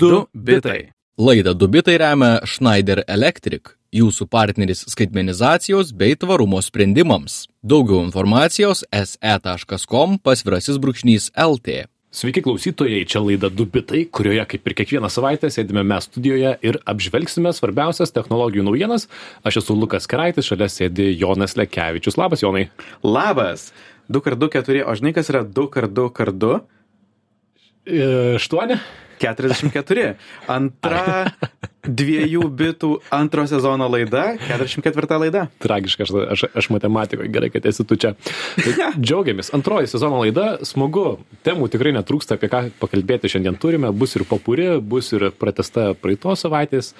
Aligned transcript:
Du 0.00 0.26
bitai. 0.32 0.92
Laidą 1.18 1.52
Du 1.54 1.66
bitai 1.68 1.98
remia 2.00 2.38
Schneider 2.48 3.02
Electric, 3.04 3.74
jūsų 3.92 4.24
partneris 4.32 4.86
skaitmenizacijos 4.88 5.90
bei 5.92 6.16
tvarumo 6.16 6.62
sprendimams. 6.64 7.42
Daugiau 7.60 8.00
informacijos 8.06 8.80
se.com 8.96 10.16
pasvirasis 10.24 10.80
brūkšnys 10.80 11.28
LT. 11.36 11.84
Sveiki 12.16 12.40
klausytojai, 12.42 13.04
čia 13.04 13.20
laida 13.20 13.52
Dubitai, 13.52 14.06
kurioje 14.08 14.48
kaip 14.54 14.72
ir 14.72 14.78
kiekvieną 14.80 15.12
savaitę 15.12 15.52
sėdime 15.52 15.84
mes 15.86 16.08
studijoje 16.08 16.56
ir 16.64 16.80
apžvelgsime 16.88 17.52
svarbiausias 17.52 18.16
technologijų 18.16 18.64
naujienas. 18.66 19.06
Aš 19.44 19.60
esu 19.60 19.76
Lukas 19.76 20.08
Keraitis, 20.08 20.48
šalia 20.48 20.72
sėdi 20.72 21.12
Jonas 21.12 21.58
Lekevičius. 21.60 22.16
Labas, 22.16 22.40
Jonai. 22.40 22.70
Labas. 23.04 23.68
2x2 24.10 24.48
keturi, 24.56 24.82
o 24.82 24.96
žinai 24.96 25.12
kas 25.14 25.28
yra 25.30 25.44
2x2 25.44 26.08
x2? 26.08 26.60
8. 27.86 28.80
44. 29.20 30.14
Antra 30.48 31.28
dviejų 32.00 32.46
bitų 32.56 32.90
antro 33.14 33.44
sezono 33.48 33.88
laida, 33.90 34.34
44 34.48 35.18
laida. 35.20 35.44
Tragiška, 35.62 36.06
aš, 36.06 36.14
aš, 36.34 36.44
aš 36.56 36.70
matematikoje 36.72 37.30
gerai, 37.32 37.50
kad 37.52 37.68
esi 37.68 37.84
tu 37.88 37.98
čia. 38.00 38.14
Tai 38.56 38.90
džiaugiamės. 39.04 39.52
Antroji 39.56 39.90
sezono 39.92 40.22
laida, 40.24 40.58
smagu, 40.66 41.18
temų 41.46 41.70
tikrai 41.72 41.94
netrūksta, 41.96 42.40
apie 42.40 42.50
ką 42.52 42.66
pakalbėti 42.80 43.32
šiandien 43.32 43.60
turime. 43.60 43.92
Bus 43.92 44.16
ir 44.16 44.26
papūri, 44.28 44.72
bus 44.80 45.12
ir 45.16 45.30
pratesta 45.36 45.90
praeitos 46.00 46.46
savaitės 46.46 46.94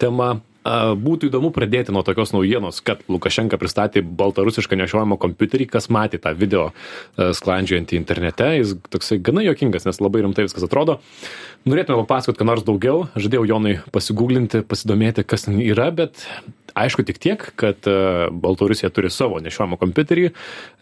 tema 0.00 0.38
Būtų 0.66 1.28
įdomu 1.30 1.52
pradėti 1.54 1.92
nuo 1.94 2.02
tokios 2.06 2.32
naujienos, 2.34 2.80
kad 2.82 3.04
Lukašenka 3.12 3.58
pristatė 3.60 4.02
baltarusišką 4.02 4.78
nešiojamą 4.80 5.18
kompiuterį, 5.22 5.68
kas 5.70 5.86
matė 5.92 6.18
tą 6.22 6.32
video 6.34 6.70
e, 6.70 7.30
sklandžiojantį 7.36 8.00
internete, 8.00 8.48
jis 8.58 8.74
toksai 8.90 9.20
gana 9.22 9.44
jokingas, 9.46 9.86
nes 9.86 10.02
labai 10.02 10.24
rimtai 10.26 10.48
viskas 10.48 10.66
atrodo. 10.66 10.98
Norėtume 11.66 12.02
papasakoti, 12.02 12.40
ką 12.40 12.46
nors 12.46 12.66
daugiau, 12.66 13.06
žadėjau 13.18 13.46
Jonai 13.50 13.76
pasigūglinti, 13.94 14.64
pasidomėti, 14.66 15.26
kas 15.26 15.46
ten 15.46 15.58
yra, 15.62 15.88
bet 15.94 16.26
aišku 16.76 17.02
tik 17.08 17.18
tiek, 17.22 17.42
kad 17.58 17.88
e, 17.88 17.96
Baltarusija 18.30 18.90
turi 18.94 19.10
savo 19.12 19.40
nešiojamą 19.42 19.78
kompiuterį, 19.80 20.28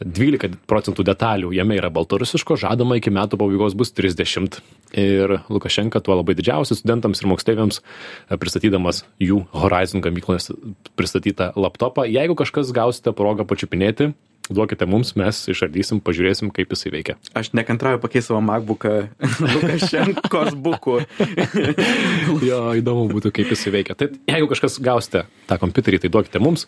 12 0.04 0.58
procentų 0.70 1.06
detalių 1.06 1.52
jame 1.54 1.78
yra 1.78 1.92
baltarusiško, 1.94 2.58
žadama 2.60 2.98
iki 2.98 3.12
metų 3.14 3.38
pabaigos 3.40 3.76
bus 3.78 3.94
30. 3.94 4.60
Ir 5.00 5.38
Lukašenka 5.50 6.02
tuo 6.04 6.18
labai 6.18 6.36
didžiausias 6.38 6.82
studentams 6.82 7.22
ir 7.22 7.30
moksleiviams 7.30 7.80
e, 7.80 8.38
pristatydamas 8.40 9.04
jų 9.22 9.44
Horizon 9.74 10.04
gamykloje 10.04 10.54
pristatytą 10.94 11.50
laptopą. 11.56 12.06
Jeigu 12.06 12.38
kažkas 12.38 12.70
gausite 12.74 13.12
progą 13.16 13.46
pačiupinėti, 13.48 14.12
duokite 14.52 14.86
mums, 14.88 15.14
mes 15.16 15.38
išardysim, 15.48 16.00
pažiūrėsim, 16.04 16.50
kaip 16.54 16.72
jisai 16.74 16.92
veikia. 16.92 17.16
Aš 17.36 17.52
nekantrauju 17.56 18.00
pakeisti 18.02 18.30
savo 18.30 18.42
MacBooką 18.44 18.92
Lukašenkos 19.54 20.56
buku. 20.60 20.98
jo, 22.48 22.60
įdomu 22.76 23.08
būtų, 23.12 23.32
kaip 23.34 23.52
jisai 23.54 23.72
veikia. 23.78 23.96
Tai 23.98 24.10
jeigu 24.12 24.50
kažkas 24.52 24.78
gausite 24.84 25.24
tą 25.48 25.58
kompiuterį, 25.62 26.02
tai 26.04 26.12
duokite 26.12 26.42
mums. 26.44 26.66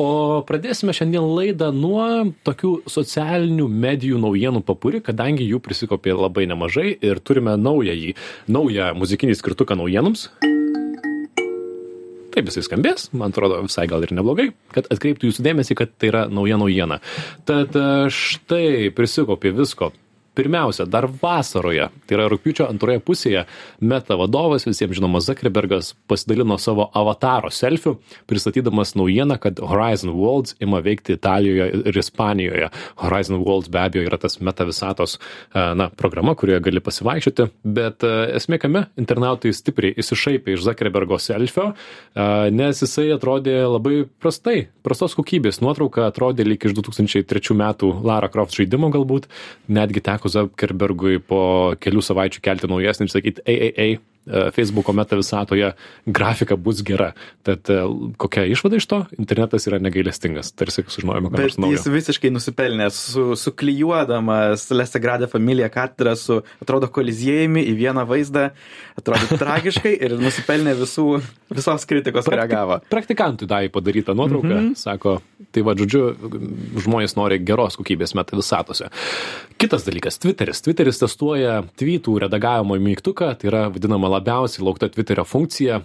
O 0.00 0.42
pradėsime 0.46 0.94
šiandien 0.96 1.24
laidą 1.24 1.70
nuo 1.74 2.06
tokių 2.46 2.76
socialinių 2.90 3.68
medijų 3.72 4.20
naujienų 4.20 4.64
papuri, 4.66 5.00
kadangi 5.04 5.48
jų 5.48 5.62
prisikopė 5.64 6.16
labai 6.18 6.48
nemažai 6.50 6.90
ir 6.92 7.22
turime 7.24 7.56
naująjį, 7.56 8.16
naują 8.52 8.92
muzikinį 8.98 9.38
skirtuką 9.40 9.78
naujienoms. 9.80 10.28
Taip 12.34 12.48
jisai 12.50 12.64
skambės, 12.66 13.08
man 13.14 13.30
atrodo 13.30 13.60
visai 13.62 13.84
gal 13.90 14.02
ir 14.02 14.10
neblogai, 14.16 14.48
kad 14.74 14.88
atkreiptų 14.90 15.30
jūsų 15.30 15.44
dėmesį, 15.46 15.76
kad 15.78 15.92
tai 15.94 16.10
yra 16.10 16.24
nauja 16.26 16.58
naujiena. 16.58 16.98
Tad 17.46 17.76
e, 17.78 17.84
štai 18.10 18.90
prisikopė 18.96 19.52
visko. 19.54 19.92
Pirmiausia, 20.34 20.84
dar 20.90 21.06
vasaroje, 21.06 21.88
tai 22.08 22.16
yra 22.16 22.26
rūpiučio 22.32 22.66
antroje 22.66 22.98
pusėje, 23.06 23.44
meta 23.78 24.16
vadovas, 24.18 24.64
visiems 24.66 24.96
žinomas 24.98 25.28
Zuckerbergas, 25.28 25.92
pasidalino 26.10 26.56
savo 26.58 26.88
avataro 26.90 27.52
selfiu, 27.54 28.00
pristatydamas 28.26 28.96
naujieną, 28.98 29.36
kad 29.38 29.62
Horizon 29.62 30.10
Worlds 30.16 30.56
ima 30.64 30.80
veikti 30.82 31.14
Italijoje 31.14 31.68
ir 31.86 31.98
Ispanijoje. 32.02 32.70
Horizon 33.04 33.44
Worlds 33.44 33.70
be 33.70 33.78
abejo 33.84 34.08
yra 34.08 34.18
tas 34.18 34.40
meta 34.40 34.66
visatos 34.66 35.16
e, 35.18 35.62
na, 35.78 35.86
programa, 35.94 36.34
kurioje 36.34 36.64
gali 36.66 36.82
pasivaikščioti, 36.82 37.46
bet 37.78 38.02
e, 38.02 38.12
esmė 38.40 38.58
kame, 38.66 38.84
internautai 38.98 39.54
stipriai 39.54 39.94
įsišaipė 40.02 40.56
iš 40.56 40.66
Zuckerbergo 40.66 41.20
selfio, 41.22 41.70
e, 41.70 42.26
nes 42.50 42.82
jisai 42.82 43.06
atrodė 43.14 43.60
labai 43.68 44.02
prastai, 44.18 44.66
prastos 44.82 45.14
kokybės. 45.14 45.62
Nuotrauka 45.62 46.08
atrodė 46.10 46.46
lyg 46.48 46.66
iš 46.66 46.74
2003 46.80 47.54
metų 47.62 47.94
Lara 48.02 48.28
Croft 48.34 48.58
žaidimo 48.58 48.90
galbūt, 48.94 49.30
netgi 49.70 50.02
teko 50.04 50.23
Zuckerbergui 50.32 51.20
po 51.22 51.42
kelių 51.80 52.02
savaičių 52.04 52.42
kelti 52.44 52.70
naujesnį 52.70 53.08
ir 53.08 53.12
sakyti, 53.12 53.44
ei, 53.46 53.56
ei, 53.68 53.72
ei, 53.76 53.96
Facebooko 54.26 54.92
meta 54.92 55.16
visatoje 55.16 55.72
grafika 56.06 56.56
bus 56.56 56.82
gera. 56.82 57.12
Tad 57.44 57.68
e, 57.68 57.80
kokia 58.16 58.46
išvada 58.48 58.78
iš 58.80 58.86
to? 58.88 59.02
Internetas 59.18 59.66
yra 59.68 59.78
negailestingas, 59.82 60.52
tarsi 60.56 60.84
sužinojome, 60.88 61.28
ką 61.28 61.42
nors 61.42 61.58
naujo. 61.60 61.76
Jis 61.76 61.88
visiškai 61.92 62.30
nusipelnė, 62.32 62.88
su, 62.94 63.34
suklyjuodamas 63.36 64.70
Lesegradę 64.72 65.28
familiją 65.28 65.68
katedrą 65.74 66.14
su, 66.16 66.40
atrodo, 66.64 66.88
koliziejami 66.94 67.66
į 67.68 67.74
vieną 67.82 68.06
vaizdą, 68.08 68.46
atrodo 68.96 69.38
tragiškai 69.40 69.92
ir 70.08 70.16
nusipelnė 70.20 70.72
visų, 70.80 71.06
visos 71.52 71.84
kritikos, 71.90 72.24
kurią 72.30 72.48
gavo. 72.48 72.80
Praktikantui 72.92 73.48
davė 73.50 73.68
padarytą 73.74 74.16
nuotrauką, 74.16 74.48
mm 74.48 74.70
-hmm. 74.70 74.80
sako, 74.80 75.18
tai 75.52 75.62
va, 75.66 75.76
žodžiu, 75.76 76.02
žmonės 76.86 77.16
nori 77.20 77.38
geros 77.44 77.76
kokybės 77.76 78.16
meta 78.16 78.36
visatose. 78.40 78.88
Kitas 79.60 79.84
dalykas- 79.84 80.18
Twitteris. 80.22 80.62
Twitteris 80.64 80.98
testuoja 80.98 81.62
tweetų 81.78 82.18
redagavimo 82.24 82.80
mygtuką, 82.80 83.34
tai 83.38 83.48
yra 83.52 83.68
vadinama 83.68 84.13
labiausiai 84.14 84.64
laukta 84.66 84.88
Twitterio 84.92 85.24
funkcija. 85.28 85.80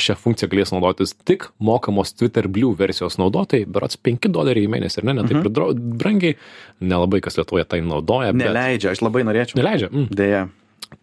Šią 0.00 0.16
funkciją 0.22 0.50
galės 0.52 0.72
naudotis 0.74 1.14
tik 1.28 1.48
mokamos 1.58 2.14
Twitter 2.16 2.48
Blue 2.48 2.76
versijos 2.78 3.18
naudotojai, 3.20 3.66
berats 3.66 4.00
5 4.08 4.30
doleriai 4.34 4.68
į 4.68 4.72
mėnesį, 4.76 5.02
ar 5.02 5.10
ne, 5.10 5.18
ne 5.18 5.26
taip 5.28 5.40
uh 5.40 5.50
-huh. 5.50 5.74
brangiai, 6.02 6.38
nelabai 6.80 7.20
kas 7.24 7.38
Lietuvoje 7.38 7.64
tai 7.64 7.80
naudoja. 7.80 8.32
Neleidžia, 8.32 8.94
aš 8.94 9.02
labai 9.02 9.24
norėčiau. 9.28 9.60
Neleidžia. 9.60 9.88
Mm. 9.92 10.08
Deja. 10.10 10.48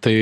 Tai 0.05 0.15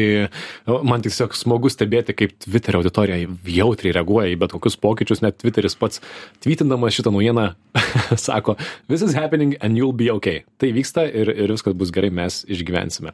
man 0.88 1.04
tiesiog 1.04 1.36
smagu 1.36 1.72
stebėti, 1.72 2.16
kaip 2.16 2.36
Twitter 2.46 2.78
auditorija 2.80 3.18
jautriai 3.52 3.96
reaguoja 3.98 4.32
į 4.32 4.38
bet 4.40 4.56
kokius 4.56 4.78
pokyčius, 4.80 5.24
net 5.26 5.42
Twitteris 5.42 5.76
pats 5.80 6.00
tvitindamas 6.44 6.96
šitą 6.96 7.12
naujieną 7.12 7.50
sako, 8.28 8.56
this 8.88 9.04
is 9.04 9.16
happening 9.18 9.58
and 9.60 9.80
you'll 9.80 9.96
be 9.96 10.10
okay. 10.14 10.46
Tai 10.62 10.72
vyksta 10.76 11.06
ir, 11.10 11.34
ir 11.36 11.52
viskas 11.52 11.76
bus 11.76 11.92
gerai, 11.94 12.14
mes 12.14 12.44
išgyvensime. 12.48 13.12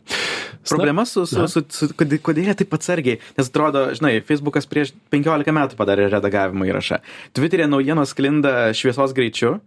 Problema 0.69 1.05
su, 1.09 1.25
su, 1.29 1.47
su, 1.49 1.63
su 1.73 1.89
kodėl 1.97 2.51
jie 2.51 2.57
taip 2.61 2.77
atsargiai, 2.77 3.19
nes 3.37 3.49
atrodo, 3.49 3.87
žinai, 3.97 4.19
Facebookas 4.25 4.69
prieš 4.69 4.93
15 5.13 5.55
metų 5.55 5.79
padarė 5.79 6.09
redagavimo 6.13 6.67
įrašą. 6.69 7.01
Twitter'e 7.37 7.69
naujienos 7.71 8.13
sklinda 8.13 8.69
šviesos 8.77 9.15
greičiu 9.17 9.57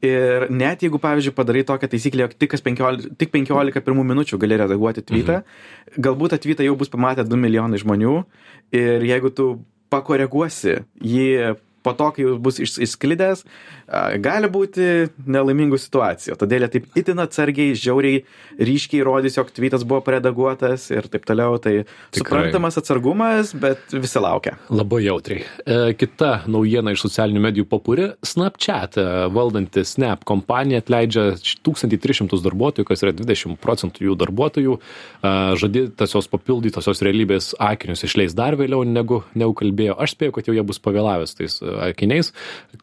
Ir 0.00 0.46
net 0.48 0.80
jeigu, 0.80 0.96
pavyzdžiui, 1.00 1.34
padarai 1.36 1.64
tokią 1.68 1.90
taisyklę, 1.92 2.24
jog 2.24 2.36
tik 2.40 2.54
15, 2.56 3.10
tik 3.20 3.32
15 3.34 3.82
pirmų 3.84 4.04
minučių 4.08 4.38
gali 4.40 4.56
redaguoti 4.56 5.04
tweetą, 5.04 5.42
mhm. 5.42 6.04
galbūt 6.06 6.38
tweetą 6.40 6.64
jau 6.64 6.76
bus 6.80 6.88
pamatę 6.92 7.26
2 7.28 7.40
milijonai 7.40 7.80
žmonių 7.82 8.14
ir 8.72 9.04
jeigu 9.04 9.32
tu 9.36 9.50
pakoreguosi 9.92 10.78
jį 11.04 11.58
po 11.82 11.92
to, 11.96 12.10
kai 12.16 12.24
jau 12.24 12.36
bus 12.40 12.60
išsklidęs, 12.60 13.44
gali 14.22 14.48
būti 14.50 14.86
nelaimingų 15.26 15.78
situacijų. 15.80 16.36
Todėl 16.38 16.64
jie 16.64 16.70
taip 16.76 16.98
itin 16.98 17.20
atsargiai, 17.22 17.74
žiauriai, 17.78 18.22
ryškiai 18.60 19.02
rodys, 19.06 19.38
jog 19.38 19.50
tweetas 19.54 19.84
buvo 19.88 20.00
paredaguotas 20.06 20.86
ir 20.92 21.08
taip 21.10 21.26
toliau. 21.28 21.58
Tai 21.60 21.72
Tikrai. 21.82 22.20
suprantamas 22.20 22.78
atsargumas, 22.80 23.52
bet 23.58 23.94
visi 23.94 24.22
laukia. 24.22 24.56
Labai 24.70 25.02
jautriai. 25.04 25.44
E, 25.64 25.78
kita 25.98 26.44
naujiena 26.50 26.94
iš 26.94 27.04
socialinių 27.06 27.44
medijų 27.48 27.66
popuri- 27.70 28.10
Snapchat. 28.32 28.98
E, 29.00 29.06
valdanti 29.34 29.84
Snap 29.84 30.24
kompanija 30.24 30.82
atleidžia 30.84 31.34
1300 31.66 32.42
darbuotojų, 32.44 32.86
kas 32.86 33.02
yra 33.02 33.12
20 33.12 33.58
procentų 33.58 34.06
jų 34.08 34.16
darbuotojų. 34.22 34.78
E, 34.78 35.34
žadėtasios 35.60 36.30
papildytosios 36.30 37.02
realybės 37.02 37.54
akinius 37.58 38.04
išleis 38.04 38.34
dar 38.34 38.56
vėliau 38.56 38.84
negu, 38.86 39.24
negu 39.34 39.54
kalbėjo. 39.54 39.98
Aš 39.98 40.14
spėjau, 40.14 40.34
kad 40.38 40.46
jau 40.46 40.54
jie 40.54 40.62
bus 40.66 40.78
pavėlavęs 40.78 41.36
tais 41.36 41.60
akiniais. 41.90 42.32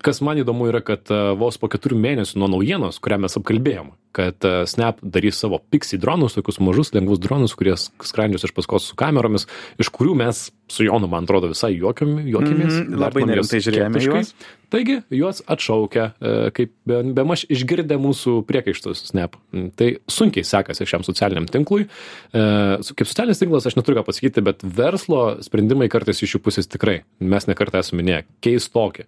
Kas 0.04 0.22
man 0.22 0.38
įdomu 0.38 0.68
yra, 0.70 0.82
kad 0.82 0.97
e, 1.12 1.20
vos 1.40 1.60
po 1.62 1.70
keturių 1.72 2.00
mėnesių 2.04 2.42
nuo 2.42 2.50
naujienos, 2.56 3.00
kurią 3.04 3.22
mes 3.26 3.38
apkalbėjom, 3.40 3.94
kad 4.18 4.46
e, 4.46 4.66
Snap 4.66 4.98
darys 5.06 5.38
savo 5.38 5.60
Pixie 5.70 6.00
dronus, 6.02 6.34
tokius 6.34 6.58
mažus, 6.64 6.90
lengvus 6.96 7.22
dronus, 7.22 7.54
kurie 7.58 7.76
skrandžius 7.78 8.48
iš 8.48 8.54
paskos 8.58 8.90
su 8.90 8.98
kameromis, 8.98 9.46
iš 9.78 9.92
kurių 9.94 10.16
mes 10.18 10.48
su 10.68 10.84
Jonu, 10.84 11.08
man 11.08 11.28
atrodo, 11.28 11.52
visai 11.54 11.76
juokiamės. 11.78 12.34
Mm, 12.34 12.98
labai 13.00 13.28
nerimtai 13.30 13.62
žiūrėjome 13.64 14.02
juos. 14.04 14.34
Taigi, 14.74 14.98
juos 15.16 15.40
atšaukia, 15.48 16.10
e, 16.18 16.34
kaip 16.58 16.74
be, 16.90 17.00
be 17.16 17.26
maž 17.30 17.46
išgirdę 17.54 18.00
mūsų 18.04 18.42
priekaištus 18.50 19.06
Snap. 19.12 19.38
Mm, 19.54 19.70
tai 19.78 19.94
sunkiai 20.12 20.44
sekasi 20.48 20.90
šiam 20.90 21.06
socialiniam 21.08 21.48
tinklui. 21.48 21.86
Kaip 22.34 23.08
socialinis 23.08 23.40
tinklas, 23.40 23.70
aš 23.70 23.78
neturiu 23.78 24.02
ką 24.02 24.08
pasakyti, 24.10 24.44
bet 24.44 24.66
verslo 24.66 25.38
sprendimai 25.46 25.88
kartais 25.94 26.20
iš 26.26 26.36
jų 26.36 26.44
pusės 26.50 26.68
tikrai, 26.68 27.04
mes 27.22 27.48
nekartą 27.48 27.86
esame 27.86 28.02
minėję, 28.02 28.26
keistokie. 28.44 29.08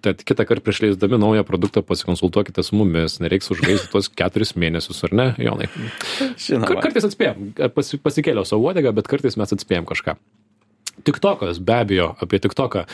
Tad 0.00 0.22
kitą 0.24 0.46
kartą 0.48 0.64
prieš 0.64 0.80
leisdami 0.84 1.18
naują 1.20 1.44
produktą 1.44 1.82
pasikonsultuokite 1.84 2.62
su 2.64 2.76
mumis, 2.76 3.18
nereiks 3.20 3.50
užgaisti 3.52 3.90
tuos 3.92 4.08
keturis 4.08 4.49
mėnesius, 4.58 5.02
ar 5.08 5.14
ne, 5.16 5.26
Jonai? 5.40 5.68
Žinoma. 6.40 6.80
Kartais 6.82 7.06
atspėjom, 7.08 7.52
pas, 7.76 7.94
pasikėliau 8.06 8.46
savo 8.48 8.70
uodegą, 8.70 8.94
bet 8.96 9.10
kartais 9.10 9.38
mes 9.40 9.56
atspėjom 9.56 9.88
kažką. 9.90 10.16
Tiktokas 11.04 11.60
be 11.62 11.80
abejo 11.82 12.14
apie 12.20 12.40
tiktoką. 12.42 12.84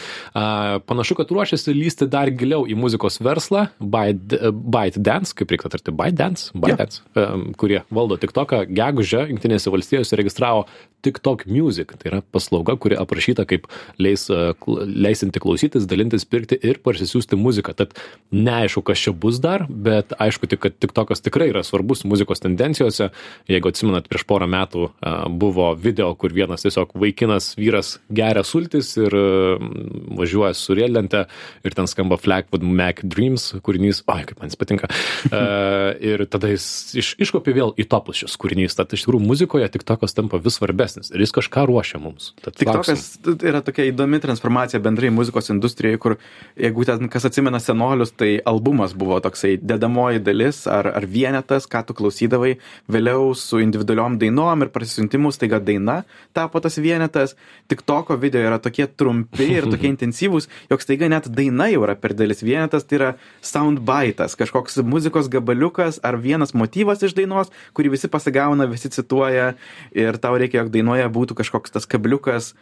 Panašu 0.86 1.16
kad 1.18 1.30
ruošiasi 1.32 1.74
lįsti 1.76 2.08
dar 2.10 2.30
giliau 2.30 2.66
į 2.68 2.76
muzikos 2.78 3.20
verslą 3.24 3.66
Byte 3.80 4.52
Byte 4.52 5.02
Dance 5.02 5.36
kaip 5.36 5.52
reiktų 5.52 5.72
tarti 5.74 5.94
Byte 5.94 6.18
Dance? 6.18 6.50
Byte 6.54 6.78
Dance 6.80 7.02
em, 7.18 7.48
kurie 7.58 7.82
valdo 7.90 8.18
tiktoką. 8.20 8.64
Gegužę 8.70 9.26
jungtinėse 9.30 9.72
valstijose 9.72 10.18
registravo 10.18 10.66
tiktok 11.06 11.44
music. 11.46 11.92
Tai 12.00 12.10
yra 12.10 12.20
paslauga 12.34 12.74
kuri 12.80 12.96
aprašyta 12.98 13.46
kaip 13.48 13.68
leis 14.02 14.26
a, 14.32 14.54
kl- 14.58 14.86
leisianti 14.86 15.42
klausytis 15.42 15.86
dalintis 15.86 16.26
pirkti 16.26 16.58
ir 16.66 16.80
parsisiųsti 16.84 17.38
muziką. 17.38 17.76
Tad 17.78 17.94
neaišku 18.34 18.82
kas 18.86 19.04
čia 19.06 19.14
bus 19.14 19.40
dar 19.42 19.66
bet 19.70 20.14
aišku 20.18 20.48
tik 20.50 20.64
kad 20.64 20.78
tiktokas 20.82 21.22
tikrai 21.24 21.50
yra 21.52 21.62
svarbus 21.66 22.04
muzikos 22.08 22.42
tendencijose. 22.42 23.10
Jeigu 23.50 23.70
atsimenat 23.70 24.08
prieš 24.10 24.26
porą 24.26 24.48
metų 24.50 24.90
buvo 25.38 25.70
video 25.78 26.12
kur 26.18 26.34
vienas 26.34 26.66
tiesiog 26.66 26.96
vaikinas 26.98 27.54
vyras 27.58 27.95
geria 28.08 28.44
sultis 28.46 28.92
ir 28.98 29.14
mm, 29.14 30.16
važiuoja 30.18 30.54
su 30.56 30.76
riedlente 30.76 31.24
ir 31.66 31.76
ten 31.76 31.88
skamba 31.90 32.18
Flackwood 32.20 32.64
Mac 32.64 33.02
Dreams 33.02 33.48
kūrinys, 33.64 34.02
oi, 34.10 34.22
kaip 34.28 34.40
man 34.40 34.52
jis 34.52 34.60
patinka. 34.60 34.90
uh, 35.30 35.94
ir 36.12 36.26
tada 36.30 36.50
jis 36.52 36.66
iš, 36.96 37.12
iškopė 37.26 37.54
vėl 37.56 37.74
į 37.78 37.86
topus 37.90 38.22
šis 38.22 38.36
kūrinys. 38.40 38.76
Tad 38.78 38.92
iš 38.96 39.06
tikrųjų 39.06 39.26
muzikoje 39.26 39.68
tik 39.72 39.86
tokas 39.88 40.16
tampa 40.16 40.40
vis 40.42 40.58
svarbesnis 40.58 41.12
ir 41.12 41.22
jis 41.24 41.34
kažką 41.36 41.66
ruošia 41.70 42.00
mums. 42.02 42.32
Tad 42.44 42.58
lauksim. 42.66 42.96
TikTokas 42.96 43.44
yra 43.50 43.62
tokia 43.64 43.88
įdomi 43.90 44.20
transformacija 44.22 44.80
bendrai 44.84 45.10
muzikos 45.14 45.50
industrijoje, 45.54 46.00
kur 46.02 46.16
jeigu 46.60 46.86
ten 46.88 47.10
kas 47.12 47.28
atsimena 47.28 47.60
senolius, 47.62 48.14
tai 48.16 48.36
albumas 48.46 48.94
buvo 48.96 49.18
toksai 49.24 49.56
dedamoji 49.62 50.22
dalis 50.24 50.64
ar, 50.70 50.90
ar 50.96 51.06
vienetas, 51.10 51.68
ką 51.70 51.84
tu 51.88 51.96
klausydavai, 51.96 52.56
vėliau 52.92 53.32
su 53.38 53.60
individualiom 53.62 54.18
dainom 54.20 54.64
ir 54.64 54.72
prasisuntimu 54.74 55.32
staiga 55.34 55.60
daina 55.62 56.02
tapo 56.36 56.60
tas 56.60 56.78
vienetas. 56.82 57.36
TikToko 57.86 58.16
video 58.18 58.42
yra 58.42 58.58
tokie 58.58 58.86
trumpi 58.86 59.46
ir 59.60 59.66
tokie 59.72 59.86
intensyvūs, 59.92 60.48
jog 60.70 60.82
staiga 60.82 61.06
net 61.06 61.28
daina 61.30 61.68
jau 61.70 61.84
yra 61.86 61.94
per 61.94 62.16
didelis. 62.16 62.42
Vienetas, 62.42 62.82
tai 62.82 62.98
yra 62.98 63.10
soundbitas, 63.46 64.34
kažkoks 64.34 64.80
muzikos 64.82 65.30
gabaliukas 65.30 66.00
ar 66.02 66.18
vienas 66.18 66.50
motyvas 66.50 67.04
iš 67.06 67.14
dainos, 67.14 67.52
kurį 67.78 67.94
visi 67.94 68.10
pasigauna, 68.10 68.66
visi 68.66 68.90
cituoja 68.90 69.52
ir 69.94 70.18
tau 70.18 70.34
reikia, 70.34 70.64
jog 70.64 70.72
dainoje 70.74 71.06
būtų 71.14 71.38
kažkoks 71.38 71.78
tas 71.78 71.86
kabliukas, 71.86 72.56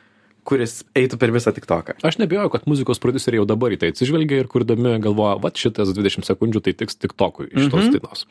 kuris 0.45 0.83
eitų 0.97 1.19
per 1.21 1.33
visą 1.35 1.53
TikToką. 1.57 1.97
Aš 2.05 2.19
nebijoju, 2.21 2.51
kad 2.53 2.67
muzikos 2.69 3.01
prodiuseriai 3.03 3.41
jau 3.41 3.47
dabar 3.49 3.73
į 3.75 3.79
tai 3.81 3.93
atsižvelgia 3.95 4.43
ir 4.45 4.49
kurdami 4.53 4.99
galvoja, 5.05 5.39
va 5.41 5.51
šitas 5.57 5.93
20 5.97 6.27
sekundžių 6.29 6.61
tai 6.67 6.75
tiks 6.85 6.99
tik 7.01 7.15
tokui 7.17 7.49
iš 7.51 7.71
tos 7.73 7.85
Mhm. 7.85 7.93
dainos. 7.97 8.25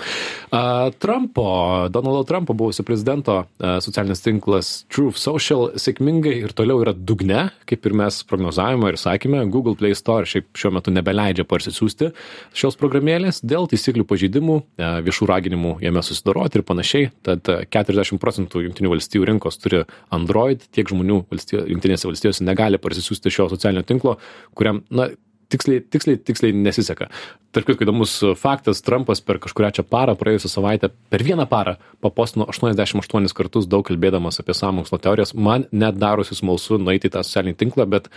Uh, 0.53 0.91
Trumpo, 0.99 1.89
Donaldo 1.89 2.23
Trumpo 2.23 2.53
buvusio 2.53 2.83
prezidento 2.85 3.39
uh, 3.45 3.79
socialinis 3.81 4.21
tinklas 4.21 4.85
Truth 4.93 5.17
Social 5.17 5.71
sėkmingai 5.75 6.35
ir 6.43 6.53
toliau 6.53 6.81
yra 6.83 6.93
dugne, 6.93 7.49
kaip 7.69 7.85
ir 7.85 7.93
mes 7.97 8.21
prognozavome 8.29 8.89
ir 8.93 8.99
sakėme, 9.01 9.41
Google 9.51 9.75
Play 9.79 9.95
Store 9.97 10.25
šiaip 10.29 10.51
šiuo 10.57 10.71
metu 10.77 10.91
nebeleidžia 10.93 11.45
parsisiųsti 11.49 12.11
šios 12.53 12.77
programėlės 12.79 13.41
dėl 13.43 13.67
taisyklių 13.71 14.05
pažeidimų, 14.09 14.57
uh, 14.61 15.01
viešų 15.05 15.27
raginimų 15.29 15.75
jame 15.83 16.03
susidoroti 16.05 16.59
ir 16.61 16.65
panašiai. 16.67 17.11
Tad 17.25 17.49
uh, 17.49 17.63
40 17.65 18.21
procentų 18.21 18.63
jungtinių 18.67 18.93
valstybių 18.93 19.29
rinkos 19.33 19.57
turi 19.63 19.83
Android, 20.13 20.61
tiek 20.71 20.89
žmonių 20.93 21.23
valstijų, 21.31 21.65
jungtinėse 22.03 22.09
valstijose 22.09 22.45
negali 22.47 22.79
parsisiųsti 22.81 23.31
šio 23.31 23.49
socialinio 23.51 23.83
tinklo, 23.87 24.17
kuriam, 24.55 24.83
na, 24.91 25.09
tiksliai, 25.53 25.83
tiksliai, 25.93 26.19
tiksliai 26.29 26.55
nesiseka. 26.57 27.09
Tarp 27.53 27.69
kitko 27.69 27.85
įdomus 27.85 28.15
faktas, 28.39 28.81
Trumpas 28.85 29.21
per 29.21 29.39
kažkurią 29.43 29.73
čia 29.77 29.85
parą, 29.85 30.15
praėjusią 30.19 30.49
savaitę, 30.55 30.89
per 31.13 31.25
vieną 31.25 31.45
parą 31.49 31.75
papostino 32.03 32.47
88 32.49 33.29
kartus 33.37 33.69
daug 33.69 33.85
kalbėdamas 33.87 34.41
apie 34.41 34.55
sąmokslo 34.57 35.01
teorijas. 35.03 35.35
Man 35.37 35.67
net 35.71 35.99
darosi 36.01 36.37
smalsu 36.39 36.81
nueiti 36.81 37.11
į 37.11 37.15
tą 37.17 37.23
socialinį 37.27 37.59
tinklą, 37.61 37.87
bet 37.89 38.09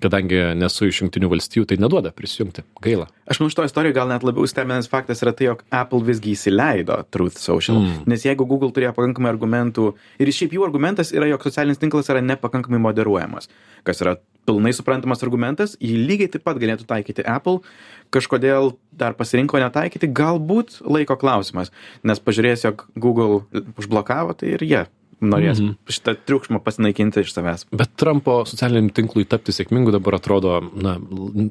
kadangi 0.00 0.38
nesu 0.54 0.86
iš 0.86 1.02
jungtinių 1.02 1.30
valstijų, 1.32 1.66
tai 1.68 1.78
neduoda 1.80 2.12
prisijungti. 2.14 2.62
Gaila. 2.84 3.08
Aš 3.30 3.40
manau, 3.40 3.50
šito 3.52 3.64
istorijoje 3.66 3.96
gal 3.96 4.10
net 4.10 4.24
labiau 4.26 4.46
stebinęs 4.48 4.88
faktas 4.90 5.22
yra 5.24 5.32
tai, 5.36 5.48
jog 5.48 5.64
Apple 5.74 6.04
visgi 6.06 6.36
įsileido 6.36 7.00
Truth 7.10 7.40
Social. 7.42 7.80
Mm. 7.82 8.06
Nes 8.10 8.24
jeigu 8.26 8.46
Google 8.48 8.70
turėjo 8.76 8.94
pakankamai 8.96 9.32
argumentų, 9.32 9.90
ir 10.22 10.32
šiaip 10.34 10.54
jų 10.56 10.66
argumentas 10.68 11.10
yra, 11.16 11.28
jog 11.32 11.42
socialinis 11.44 11.82
tinklas 11.82 12.10
yra 12.12 12.22
nepakankamai 12.22 12.80
moderuojamas, 12.86 13.50
kas 13.86 14.04
yra 14.04 14.16
pilnai 14.48 14.72
suprantamas 14.74 15.24
argumentas, 15.26 15.76
jį 15.82 15.98
lygiai 16.06 16.30
taip 16.32 16.46
pat 16.46 16.58
galėtų 16.70 16.88
taikyti 16.90 17.26
Apple, 17.26 17.60
kažkodėl 18.14 18.74
dar 18.92 19.14
pasirinko 19.18 19.60
netaikyti, 19.62 20.10
galbūt 20.10 20.80
laiko 20.86 21.18
klausimas, 21.20 21.74
nes 22.02 22.22
pažiūrėjęs, 22.22 22.64
jog 22.68 22.88
Google 22.98 23.44
užblokavo, 23.78 24.34
tai 24.38 24.56
ir 24.56 24.66
jie 24.66 24.86
norės 25.20 25.60
mm 25.60 25.66
-hmm. 25.68 25.92
šitą 25.92 26.14
triukšmą 26.26 26.60
pasinaikinti 26.64 27.20
iš 27.20 27.32
savęs. 27.34 27.66
Bet 27.76 27.90
Trumpo 27.96 28.44
socialiniam 28.48 28.88
tinklui 28.88 29.24
tapti 29.28 29.52
sėkmingu 29.52 29.92
dabar 29.92 30.16
atrodo, 30.16 30.60
na, 30.74 30.96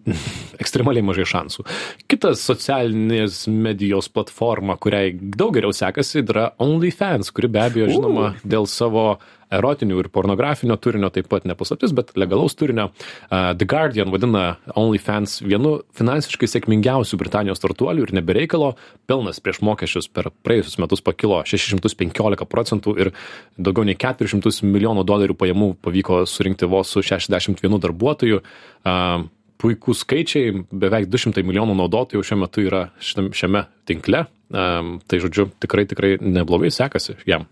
ekstremaliai 0.61 1.05
mažai 1.05 1.25
šansų. 1.29 1.65
Kitas 2.07 2.41
socialinės 2.41 3.47
medijos 3.47 4.09
platforma, 4.09 4.77
kuriai 4.77 5.13
daug 5.21 5.53
geriau 5.53 5.73
sekasi, 5.73 6.23
yra 6.25 6.51
OnlyFans, 6.57 7.31
kuri 7.31 7.47
be 7.47 7.59
abejo 7.59 7.91
žinoma 7.93 8.33
dėl 8.43 8.65
savo 8.65 9.19
erotinių 9.53 9.99
ir 10.03 10.09
pornografinio 10.13 10.77
turinio 10.81 11.09
taip 11.13 11.29
pat 11.31 11.47
nepaslaptis, 11.49 11.93
bet 11.95 12.13
legalaus 12.19 12.55
turinio. 12.59 12.89
The 13.29 13.67
Guardian 13.69 14.13
vadina 14.13 14.43
OnlyFans 14.77 15.39
vienu 15.45 15.79
finansiškai 15.97 16.49
sėkmingiausių 16.53 17.19
Britanijos 17.21 17.61
startuolių 17.61 18.07
ir 18.07 18.13
nebereikalo. 18.19 18.73
Pelnas 19.09 19.41
prieš 19.43 19.63
mokesčius 19.65 20.09
per 20.13 20.31
praėjusius 20.45 20.79
metus 20.81 21.03
pakilo 21.05 21.41
615 21.49 22.45
procentų 22.49 22.95
ir 23.01 23.13
daugiau 23.57 23.87
nei 23.87 23.97
400 23.99 24.69
milijonų 24.69 25.05
dolerių 25.07 25.37
pajamų 25.39 25.73
pavyko 25.83 26.23
surinkti 26.29 26.69
vos 26.69 26.93
su 26.93 27.03
61 27.05 27.81
darbuotojų. 27.81 28.41
Uh, 28.85 29.27
puikūs 29.59 30.05
skaičiai, 30.05 30.63
beveik 30.71 31.09
200 31.11 31.43
milijonų 31.47 31.75
naudotojų 31.81 32.23
šiuo 32.25 32.39
metu 32.45 32.63
yra 32.63 32.87
šiame 33.03 33.65
tinkle. 33.89 34.25
Um, 34.49 34.95
tai 35.05 35.19
žodžiu, 35.21 35.49
tikrai, 35.61 35.83
tikrai 35.85 36.15
neblogai 36.23 36.71
sekasi 36.73 37.19
jam. 37.29 37.45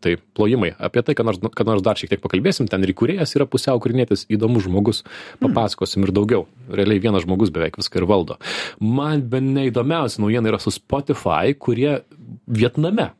Tai 0.00 0.14
plojimai. 0.36 0.72
Apie 0.80 1.02
tai, 1.04 1.14
kad 1.18 1.28
nors, 1.28 1.40
kad 1.56 1.68
nors 1.68 1.84
dar 1.84 1.98
šiek 2.00 2.14
tiek 2.14 2.22
pakalbėsim, 2.24 2.68
ten 2.72 2.84
ir 2.86 2.94
kuriejas 2.96 3.34
yra 3.36 3.44
pusiau 3.50 3.80
kurinėtis, 3.82 4.24
įdomus 4.32 4.64
žmogus, 4.64 5.02
papasakosim 5.42 6.06
ir 6.06 6.14
daugiau. 6.16 6.46
Realiai 6.72 7.02
vienas 7.04 7.26
žmogus 7.26 7.52
beveik 7.52 7.76
viską 7.80 8.00
ir 8.00 8.08
valdo. 8.08 8.40
Man 8.80 9.26
be 9.28 9.42
neįdomiausia 9.44 10.24
naujiena 10.24 10.54
yra 10.54 10.62
su 10.62 10.72
Spotify, 10.72 11.52
kurie 11.52 12.00
Vietname 12.48 13.10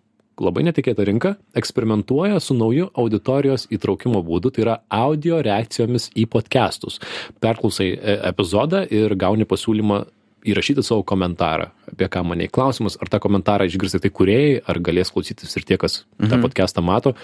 labai 0.41 0.65
netikėta 0.65 1.05
rinka, 1.05 1.35
eksperimentuoja 1.57 2.41
su 2.41 2.57
nauju 2.57 2.89
auditorijos 2.99 3.67
įtraukimo 3.73 4.23
būdu, 4.25 4.55
tai 4.55 4.65
yra 4.65 4.77
audio 4.89 5.41
reakcijomis 5.45 6.11
į 6.17 6.27
podcastus. 6.33 6.97
Perklausai 7.45 7.91
e, 7.93 8.17
epizodą 8.31 8.83
ir 8.89 9.15
gauni 9.21 9.47
pasiūlymą 9.49 10.03
įrašyti 10.47 10.83
savo 10.85 11.03
komentarą, 11.07 11.69
apie 11.91 12.09
ką 12.13 12.23
maniai 12.25 12.51
klausimus, 12.53 12.97
ar 13.03 13.11
tą 13.13 13.21
komentarą 13.23 13.67
išgirsti 13.69 14.01
tai 14.05 14.11
kuriejai, 14.15 14.61
ar 14.71 14.81
galės 14.81 15.13
klausytis 15.13 15.53
ir 15.59 15.67
tie, 15.69 15.79
kas 15.81 16.03
mhm. 16.19 16.31
tą 16.33 16.39
podcastą 16.45 16.85
mato. 16.85 17.15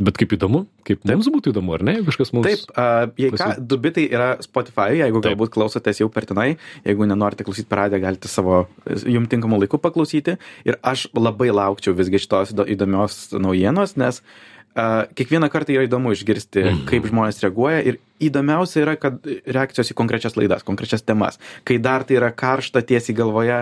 Bet 0.00 0.20
kaip 0.20 0.34
įdomu, 0.38 0.64
kaip 0.86 1.02
Taip. 1.02 1.14
mums 1.14 1.28
būtų 1.32 1.52
įdomu, 1.52 1.74
ar 1.76 1.84
ne, 1.86 1.96
jeigu 1.98 2.08
kažkas 2.10 2.32
mums... 2.36 2.48
Taip, 2.48 2.76
uh, 2.76 3.10
jei 3.20 3.32
ką, 3.34 3.50
du 3.68 3.80
bitai 3.82 4.06
yra 4.08 4.30
Spotify, 4.44 4.96
jeigu 5.02 5.20
Taip. 5.20 5.32
galbūt 5.32 5.52
klausotės 5.56 6.00
jau 6.02 6.08
per 6.12 6.28
tenai, 6.28 6.48
jeigu 6.86 7.08
nenorite 7.10 7.46
klausyti 7.48 7.68
per 7.70 7.84
radiją, 7.84 8.02
galite 8.06 8.30
savo 8.32 8.64
jums 8.86 9.32
tinkamų 9.32 9.64
laikų 9.64 9.82
paklausyti. 9.82 10.38
Ir 10.68 10.80
aš 10.86 11.08
labai 11.18 11.50
laukčiau 11.52 11.96
visgi 11.98 12.22
šitos 12.22 12.56
įdomios 12.72 13.24
naujienos, 13.36 13.98
nes 14.00 14.22
uh, 14.22 14.51
kiekvieną 14.74 15.50
kartą 15.52 15.74
yra 15.74 15.84
įdomu 15.84 16.14
išgirsti, 16.14 16.62
mm. 16.62 16.82
kaip 16.88 17.08
žmonės 17.10 17.42
reaguoja 17.44 17.82
ir 17.84 17.98
įdomiausia 18.24 18.84
yra, 18.86 18.96
kad 19.00 19.18
reakcijos 19.26 19.92
į 19.92 19.96
konkrečias 19.98 20.38
laidas, 20.38 20.64
konkrečias 20.64 21.04
temas. 21.04 21.40
Kai 21.68 21.76
dar 21.82 22.06
tai 22.08 22.16
yra 22.20 22.30
karšta 22.32 22.84
tiesiai 22.86 23.16
galvoje, 23.18 23.58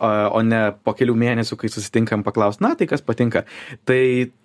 o 0.00 0.42
ne 0.46 0.60
po 0.84 0.94
kelių 0.96 1.14
mėnesių, 1.20 1.58
kai 1.60 1.70
susitinkam 1.72 2.24
paklausti, 2.26 2.64
na, 2.64 2.72
tai 2.78 2.88
kas 2.90 3.04
patinka. 3.04 3.44
Tai 3.88 4.00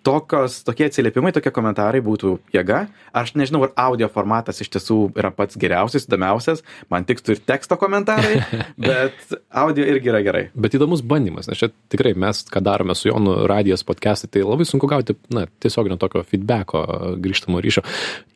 tokios, 0.05 0.59
tokie 0.67 0.87
atsiliepimai, 0.89 1.31
tokie 1.35 1.51
komentarai 1.55 2.01
būtų 2.05 2.35
jėga. 2.53 2.85
Aš 3.15 3.33
nežinau, 3.39 3.63
ar 3.65 3.73
audio 3.87 4.09
formatas 4.11 4.61
iš 4.61 4.69
tiesų 4.75 4.99
yra 5.17 5.31
pats 5.35 5.57
geriausias, 5.59 6.05
įdomiausias. 6.09 6.61
Man 6.93 7.07
tiktų 7.07 7.37
ir 7.37 7.43
teksto 7.47 7.79
komentarai, 7.81 8.41
bet 8.87 9.35
audio 9.49 9.87
irgi 9.87 10.13
yra 10.13 10.21
gerai. 10.25 10.45
Bet 10.53 10.77
įdomus 10.77 11.03
bandymas, 11.05 11.49
nes 11.49 11.61
čia 11.61 11.71
tikrai 11.91 12.13
mes, 12.19 12.43
ką 12.51 12.63
darome 12.65 12.97
su 12.97 13.09
Jonu 13.09 13.41
radijas 13.49 13.85
podcast'ai, 13.87 14.31
tai 14.33 14.45
labai 14.45 14.67
sunku 14.69 14.89
gauti, 14.91 15.17
na, 15.33 15.47
tiesiog 15.63 15.89
ne 15.91 15.99
tokio 16.01 16.25
feedbacko, 16.27 16.85
grįžtamo 17.21 17.63
ryšio. 17.63 17.85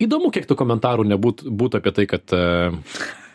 Įdomu, 0.02 0.34
kiek 0.34 0.50
tų 0.50 0.58
komentarų 0.60 1.08
nebūtų 1.14 1.54
būt 1.60 1.80
apie 1.80 1.96
tai, 1.96 2.10
kad 2.10 2.38
uh, 2.38 2.74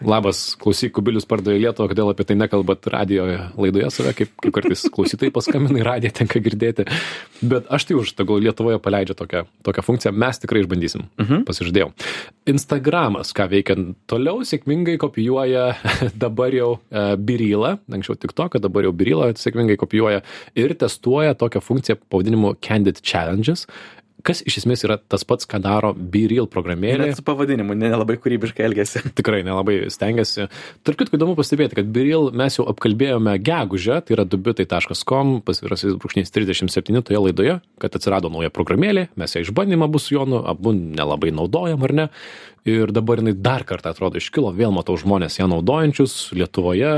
labas, 0.08 0.40
klausyk, 0.60 0.92
kubilius 0.96 1.26
pardavė 1.28 1.60
Lietuvą, 1.62 1.88
kodėl 1.92 2.10
apie 2.12 2.26
tai 2.28 2.36
nekalbat 2.38 2.86
radio 2.92 3.26
laidoje 3.58 3.90
save, 3.94 4.12
kaip, 4.18 4.32
kaip 4.42 4.54
kartais 4.56 4.84
klausytojai 4.94 5.32
paskambina 5.34 5.80
į 5.80 5.86
radiją, 5.86 6.12
tenka 6.20 6.42
girdėti. 6.44 6.86
Bet 7.44 7.68
aš 7.72 7.88
tai 7.88 7.98
už, 7.98 8.14
tegul 8.18 8.42
Lietuvoje 8.44 8.80
paleidžia 8.82 9.16
tokią, 9.18 9.44
tokią 9.66 9.84
funkciją, 9.86 10.12
mes 10.24 10.40
tikrai 10.42 10.64
išbandysim. 10.64 11.06
-huh. 11.18 11.44
Pasižadėjau. 11.48 11.90
Instagramas, 12.46 13.32
ką 13.32 13.48
veikiant 13.48 13.96
toliau, 14.06 14.44
sėkmingai 14.44 14.96
kopijuoja 14.98 15.74
dabar 16.24 16.54
jau 16.54 16.70
uh, 16.78 17.16
Birylą, 17.16 17.78
anksčiau 17.92 18.16
tik 18.16 18.32
to, 18.32 18.48
kad 18.48 18.62
dabar 18.62 18.84
jau 18.84 18.92
Birylą 18.92 19.32
sėkmingai 19.34 19.76
kopijuoja 19.76 20.22
ir 20.54 20.74
testuoja 20.74 21.34
tokią 21.34 21.60
funkciją 21.60 21.96
pavadinimu 22.08 22.56
Candid 22.60 23.00
Challenges 23.02 23.66
kas 24.24 24.40
iš 24.46 24.62
esmės 24.62 24.84
yra 24.86 24.96
tas 24.98 25.24
pats, 25.28 25.48
ką 25.48 25.60
daro 25.62 25.92
BeReal 25.94 26.48
programėlė. 26.50 27.10
Net 27.10 27.20
su 27.20 27.24
pavadinimu 27.26 27.76
nelabai 27.76 28.16
kūrybiškai 28.22 28.64
elgesi. 28.66 29.02
Tikrai 29.18 29.42
nelabai 29.46 29.76
stengiasi. 29.92 30.48
Tark 30.86 31.02
kitko 31.02 31.18
įdomu 31.18 31.36
pastebėti, 31.38 31.78
kad 31.78 31.90
BeReal 31.94 32.30
mes 32.36 32.58
jau 32.58 32.66
apkalbėjome 32.72 33.36
gegužę, 33.44 34.00
tai 34.04 34.16
yra 34.16 34.26
dubitai.com, 34.28 35.36
pasvirasis 35.44 35.98
brūkšnys 36.00 36.32
37 36.34 37.04
toje 37.04 37.22
laidoje, 37.26 37.58
kad 37.82 38.00
atsirado 38.00 38.32
nauja 38.32 38.52
programėlė, 38.54 39.08
mes 39.20 39.36
ją 39.36 39.44
išbandymą 39.44 39.90
bus 39.92 40.08
su 40.08 40.16
Jonu, 40.16 40.42
abu 40.48 40.72
nelabai 40.74 41.32
naudojam 41.34 41.84
ar 41.84 41.96
ne. 42.02 42.08
Ir 42.64 42.88
dabar 42.96 43.20
jinai 43.20 43.34
dar 43.36 43.60
kartą 43.68 43.90
atrodo 43.92 44.16
iškilo, 44.16 44.48
vėl 44.56 44.72
matau 44.72 44.96
žmonės 44.96 45.36
ją 45.36 45.50
naudojančius 45.52 46.30
Lietuvoje. 46.32 46.92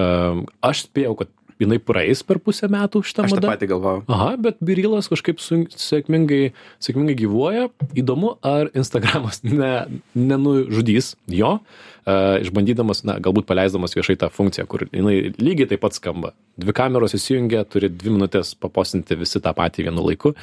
Ehm, 0.00 0.46
aš 0.64 0.86
spėjau, 0.86 1.12
kad 1.18 1.33
jinai 1.62 1.78
praeis 1.82 2.22
per 2.26 2.40
pusę 2.42 2.68
metų 2.72 3.02
šitą 3.06 3.26
Aš 3.26 3.34
tą 3.34 3.38
madą. 3.38 3.52
patį 3.52 3.68
galvojau. 3.70 4.02
Aha, 4.10 4.30
bet 4.40 4.60
Birilas 4.64 5.08
kažkaip 5.12 5.40
sėkmingai, 5.42 6.52
sėkmingai 6.82 7.16
gyvuoja. 7.18 7.68
Įdomu, 7.98 8.36
ar 8.44 8.70
Instagramas 8.74 9.42
ne, 9.46 9.72
nenužudys 10.18 11.14
jo, 11.30 11.56
uh, 11.60 12.36
išbandydamas, 12.44 13.04
na, 13.08 13.18
galbūt 13.22 13.48
paleisdamas 13.50 13.96
viešai 13.96 14.18
tą 14.20 14.30
funkciją, 14.34 14.66
kur 14.70 14.86
jinai 14.90 15.34
lygiai 15.38 15.70
taip 15.70 15.84
pat 15.84 15.96
skamba. 15.98 16.34
Dvi 16.60 16.74
kameros 16.76 17.16
įsijungia, 17.18 17.64
turi 17.70 17.90
dvi 17.92 18.14
minutės 18.14 18.54
papostinti 18.58 19.18
visi 19.20 19.42
tą 19.42 19.54
patį 19.56 19.88
vienu 19.88 20.06
laiku. 20.06 20.34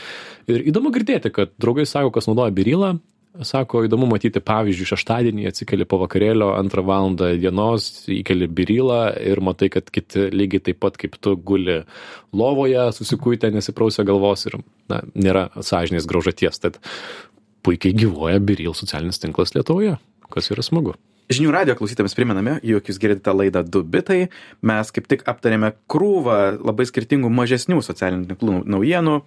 Ir 0.52 0.68
įdomu 0.72 0.94
girdėti, 0.96 1.34
kad 1.34 1.54
draugai 1.62 1.88
sako, 1.90 2.14
kas 2.16 2.28
naudoja 2.30 2.54
Birilą, 2.56 2.96
Sako, 3.32 3.86
įdomu 3.88 4.10
matyti, 4.12 4.42
pavyzdžiui, 4.44 4.90
šeštadienį 4.90 5.46
atsikeli 5.48 5.86
po 5.88 6.02
vakarėlio, 6.02 6.50
antrą 6.58 6.84
valandą 6.84 7.30
dienos, 7.40 7.86
įkeli 8.12 8.50
birylą 8.52 8.98
ir 9.24 9.40
matai, 9.40 9.70
kad 9.72 9.88
kiti 9.88 10.26
lygiai 10.36 10.66
taip 10.66 10.82
pat 10.84 11.00
kaip 11.00 11.16
tu 11.16 11.38
guli 11.40 11.78
lovoje, 12.36 12.90
susikuitę, 12.98 13.54
nesiprausę 13.56 14.04
galvos 14.08 14.44
ir 14.50 14.58
na, 14.92 15.00
nėra 15.16 15.46
sąžinės 15.56 16.10
graužaties. 16.12 16.60
Tad 16.60 16.82
puikiai 17.64 17.96
gyvoja 17.96 18.42
biryl 18.44 18.76
socialinis 18.76 19.24
tinklas 19.24 19.56
Lietuvoje, 19.56 19.96
kas 20.34 20.52
yra 20.52 20.68
smagu. 20.68 20.98
Žinių 21.32 21.56
radio 21.56 21.78
klausytėms 21.80 22.18
primename, 22.18 22.58
jog 22.68 22.92
jūs 22.92 23.00
girdite 23.00 23.32
laidą 23.32 23.64
2 23.64 23.88
bitai. 23.94 24.20
Mes 24.68 24.92
kaip 24.92 25.08
tik 25.08 25.24
aptarėme 25.32 25.72
krūvą 25.88 26.58
labai 26.60 26.90
skirtingų 26.90 27.32
mažesnių 27.32 27.80
socialinių 27.80 28.28
tinklų 28.34 28.60
naujienų, 28.68 29.18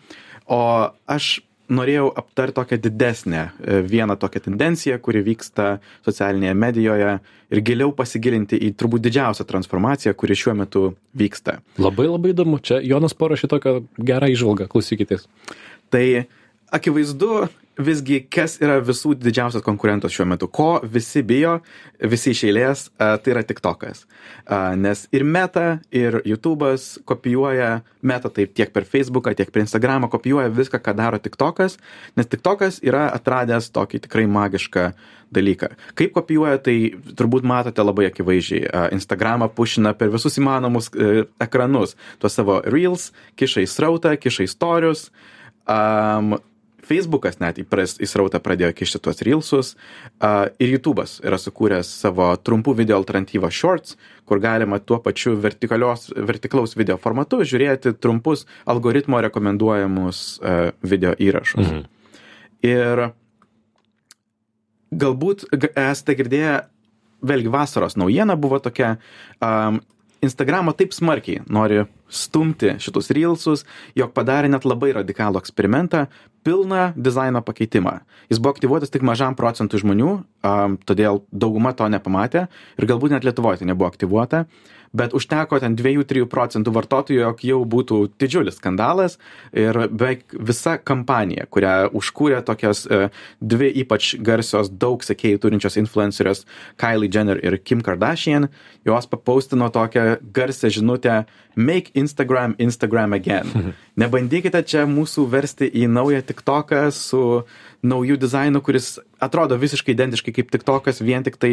o 0.52 0.62
aš 1.08 1.38
norėjau 1.72 2.10
aptart 2.20 2.54
tokią 2.56 2.78
didesnę 2.84 3.40
e, 3.40 3.80
vieną 3.82 4.16
tokią 4.20 4.40
tendenciją, 4.48 4.98
kuri 5.00 5.22
vyksta 5.24 5.78
socialinėje 6.04 6.54
medijoje 6.54 7.10
ir 7.54 7.62
giliau 7.64 7.92
pasigilinti 7.96 8.58
į 8.68 8.72
turbūt 8.78 9.04
didžiausią 9.06 9.46
transformaciją, 9.48 10.14
kuri 10.18 10.36
šiuo 10.36 10.56
metu 10.58 10.84
vyksta. 11.16 11.60
Labai 11.80 12.08
labai 12.10 12.34
įdomu, 12.34 12.60
čia 12.60 12.80
Jonas 12.84 13.16
parašė 13.16 13.50
tokią 13.54 13.76
gerą 13.98 14.32
įžvalgą, 14.34 14.68
klausykitės. 14.72 15.28
Tai 15.92 16.04
akivaizdu 16.74 17.44
visgi, 17.80 18.20
kas 18.30 18.56
yra 18.62 18.78
visų 18.84 19.14
didžiausias 19.18 19.64
konkurentas 19.66 20.14
šiuo 20.14 20.26
metu, 20.30 20.46
ko 20.46 20.78
visi 20.82 21.24
bijo, 21.26 21.56
visi 21.98 22.30
iš 22.34 22.44
eilės, 22.48 22.84
a, 22.98 23.14
tai 23.18 23.34
yra 23.34 23.42
TikTokas. 23.46 24.04
A, 24.46 24.74
nes 24.78 25.04
ir 25.14 25.24
Meta, 25.26 25.80
ir 25.94 26.20
YouTube'as 26.22 26.86
kopijuoja, 27.08 27.82
Meta 28.06 28.30
taip 28.30 28.54
tiek 28.54 28.70
per 28.74 28.86
Facebooką, 28.86 29.34
tiek 29.34 29.50
per 29.50 29.64
Instagramą 29.64 30.10
kopijuoja 30.12 30.52
viską, 30.54 30.80
ką 30.84 30.94
daro 30.98 31.18
TikTokas, 31.18 31.78
nes 32.18 32.30
TikTokas 32.30 32.80
yra 32.86 33.08
atradęs 33.16 33.72
tokį 33.74 34.04
tikrai 34.06 34.28
magišką 34.30 34.88
dalyką. 35.34 35.72
Kaip 35.98 36.14
kopijuoja, 36.14 36.62
tai 36.62 36.78
turbūt 37.18 37.46
matote 37.48 37.82
labai 37.82 38.06
akivaizdžiai. 38.12 38.64
A, 38.70 38.86
Instagramą 38.94 39.50
pušina 39.50 39.96
per 39.98 40.14
visus 40.14 40.38
įmanomus 40.38 40.92
e, 40.94 41.26
ekranus, 41.42 41.98
tuos 42.22 42.38
savo 42.38 42.60
reels, 42.70 43.10
kiša 43.40 43.66
į 43.66 43.70
srautą, 43.70 44.14
kiša 44.20 44.46
į 44.46 44.52
storius. 44.54 45.08
Um, 45.64 46.36
Facebookas 46.84 47.40
net 47.42 47.58
į, 47.60 47.64
pras, 47.68 47.96
į 48.02 48.08
srautą 48.08 48.40
pradėjo 48.44 48.72
kišti 48.76 49.00
tuos 49.04 49.22
reelsus 49.26 49.72
uh, 49.74 50.50
ir 50.62 50.74
YouTube'as 50.76 51.18
yra 51.24 51.38
sukūręs 51.40 51.90
savo 52.04 52.30
trumpų 52.36 52.76
video 52.78 52.98
alternatyvą 53.00 53.50
Shorts, 53.54 53.96
kur 54.28 54.40
galima 54.44 54.80
tuo 54.80 55.00
pačiu 55.04 55.34
vertikalaus 55.40 56.76
video 56.76 56.98
formatu 57.00 57.42
žiūrėti 57.44 57.96
trumpus 58.00 58.46
algoritmo 58.68 59.20
rekomenduojamus 59.24 60.24
uh, 60.40 60.70
video 60.84 61.14
įrašus. 61.18 61.64
Mhm. 61.64 61.84
Ir 62.64 63.08
galbūt 64.94 65.48
esate 65.74 66.14
girdėję, 66.16 66.54
vėlgi 67.24 67.50
vasaros 67.52 67.98
naujiena 68.00 68.36
buvo 68.40 68.60
tokia, 68.62 68.96
um, 69.42 69.80
Instagramą 70.24 70.74
taip 70.76 70.94
smarkiai 70.96 71.42
nori 71.50 71.84
stumti 72.08 72.74
šitus 72.82 73.10
reelsus, 73.14 73.64
jog 73.98 74.12
padarė 74.16 74.50
net 74.52 74.66
labai 74.68 74.92
radikalų 74.96 75.40
eksperimentą, 75.42 76.04
pilną 76.44 76.92
dizaino 76.96 77.42
pakeitimą. 77.44 77.98
Jis 78.30 78.40
buvo 78.40 78.54
aktyvuotas 78.54 78.92
tik 78.92 79.04
mažam 79.06 79.36
procentui 79.38 79.80
žmonių, 79.82 80.12
um, 80.44 80.78
todėl 80.86 81.22
dauguma 81.32 81.74
to 81.76 81.88
nepamatė 81.90 82.46
ir 82.78 82.88
galbūt 82.90 83.16
net 83.16 83.26
Lietuvoje 83.26 83.62
tai 83.62 83.70
nebuvo 83.70 83.88
aktyvuota, 83.90 84.44
bet 84.94 85.14
užteko 85.16 85.58
ten 85.62 85.76
2-3 85.76 86.24
procentų 86.30 86.72
vartotojų, 86.74 87.20
jog 87.26 87.44
jau 87.44 87.60
būtų 87.68 88.00
didžiulis 88.20 88.58
skandalas 88.60 89.18
ir 89.52 89.76
beveik 89.90 90.36
visa 90.38 90.76
kampanija, 90.78 91.48
kurią 91.50 91.90
užkūrė 91.98 92.40
tokios 92.46 92.84
e, 92.86 93.08
dvi 93.42 93.70
ypač 93.82 94.14
garsios 94.24 94.70
daug 94.70 95.02
sekėjų 95.04 95.42
turinčios 95.42 95.78
influencerės 95.80 96.44
Kylie 96.80 97.10
Jenner 97.10 97.40
ir 97.42 97.58
Kim 97.58 97.82
Kardashian, 97.84 98.48
jos 98.86 99.10
papaustino 99.10 99.70
tokią 99.74 100.20
garsę 100.34 100.70
žinutę 100.70 101.24
Make 101.56 101.94
Instagram 101.94 102.54
Instagram 102.58 103.12
again. 103.14 103.74
Nebandykite 104.00 104.62
čia 104.66 104.86
mūsų 104.90 105.26
versti 105.30 105.68
į 105.70 105.86
naują 105.90 106.22
TikToką 106.26 106.86
su 106.94 107.44
nauju 107.84 108.16
dizainu, 108.18 108.62
kuris 108.64 108.96
atrodo 109.22 109.58
visiškai 109.60 109.94
identiškai 109.94 110.34
kaip 110.34 110.50
TikTokas, 110.54 111.02
vien 111.04 111.26
tik 111.26 111.38
tai 111.38 111.52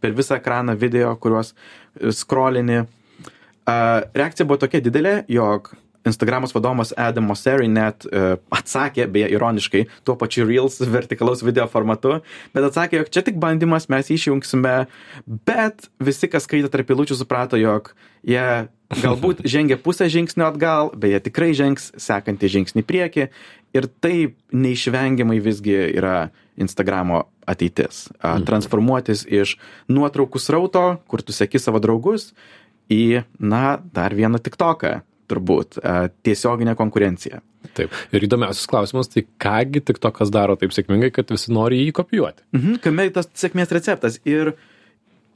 per 0.00 0.16
visą 0.16 0.38
ekraną 0.40 0.76
video, 0.80 1.12
kuriuos 1.20 1.52
e, 1.54 2.12
scrollini. 2.16 2.82
A, 3.68 3.76
Reakcija 4.16 4.48
buvo 4.48 4.60
tokia 4.64 4.82
didelė, 4.84 5.20
jog 5.30 5.72
Instagramos 6.10 6.54
vadovas 6.56 6.92
Adam 6.98 7.30
Mosseri 7.30 7.68
net 7.70 8.06
uh, 8.08 8.34
atsakė, 8.54 9.06
beje, 9.12 9.30
ironiškai, 9.36 9.86
tuo 10.06 10.16
pačiu 10.20 10.48
Reels 10.48 10.80
vertikalaus 10.82 11.44
video 11.46 11.68
formatu, 11.70 12.18
bet 12.54 12.66
atsakė, 12.66 13.02
jog 13.02 13.14
čia 13.14 13.24
tik 13.26 13.38
bandymas, 13.40 13.88
mes 13.92 14.10
jį 14.10 14.18
išjungsime, 14.18 14.74
bet 15.48 15.88
visi, 16.02 16.30
kas 16.30 16.48
skaitė 16.48 16.72
tarp 16.72 16.92
eilučių, 16.92 17.18
suprato, 17.20 17.60
jog 17.60 17.92
jie 18.26 18.68
galbūt 18.90 19.44
žengia 19.54 19.78
pusę 19.80 20.10
žingsnio 20.10 20.48
atgal, 20.50 20.92
bet 20.94 21.14
jie 21.14 21.24
tikrai 21.30 21.52
žengs 21.56 21.90
sekantį 22.00 22.54
žingsnį 22.56 22.86
priekį 22.86 23.28
ir 23.76 23.90
tai 24.02 24.16
neišvengiamai 24.50 25.38
visgi 25.42 25.76
yra 25.94 26.30
Instagramo 26.60 27.24
ateitis. 27.48 28.08
A, 28.20 28.36
Transformuotis 28.46 29.24
iš 29.24 29.56
nuotraukų 29.90 30.42
srauto, 30.42 30.84
kur 31.10 31.22
tu 31.24 31.34
seki 31.34 31.62
savo 31.62 31.80
draugus, 31.82 32.30
į, 32.90 33.22
na, 33.38 33.78
dar 33.94 34.14
vieną 34.18 34.42
TikToką 34.42 35.00
turbūt 35.30 35.78
a, 35.80 36.08
tiesioginę 36.26 36.74
konkurenciją. 36.78 37.40
Taip. 37.76 37.94
Ir 38.16 38.24
įdomiausias 38.26 38.66
klausimas, 38.70 39.10
tai 39.12 39.24
kągi 39.42 39.82
tik 39.86 40.00
to, 40.02 40.10
kas 40.16 40.32
daro 40.32 40.56
taip 40.58 40.74
sėkmingai, 40.74 41.12
kad 41.14 41.30
visi 41.32 41.52
nori 41.54 41.82
jį 41.84 41.94
kopijuoti. 42.00 42.46
Mhm, 42.56 42.80
kame 42.84 43.06
tas 43.14 43.30
sėkmės 43.38 43.72
receptas? 43.76 44.18
Ir 44.28 44.54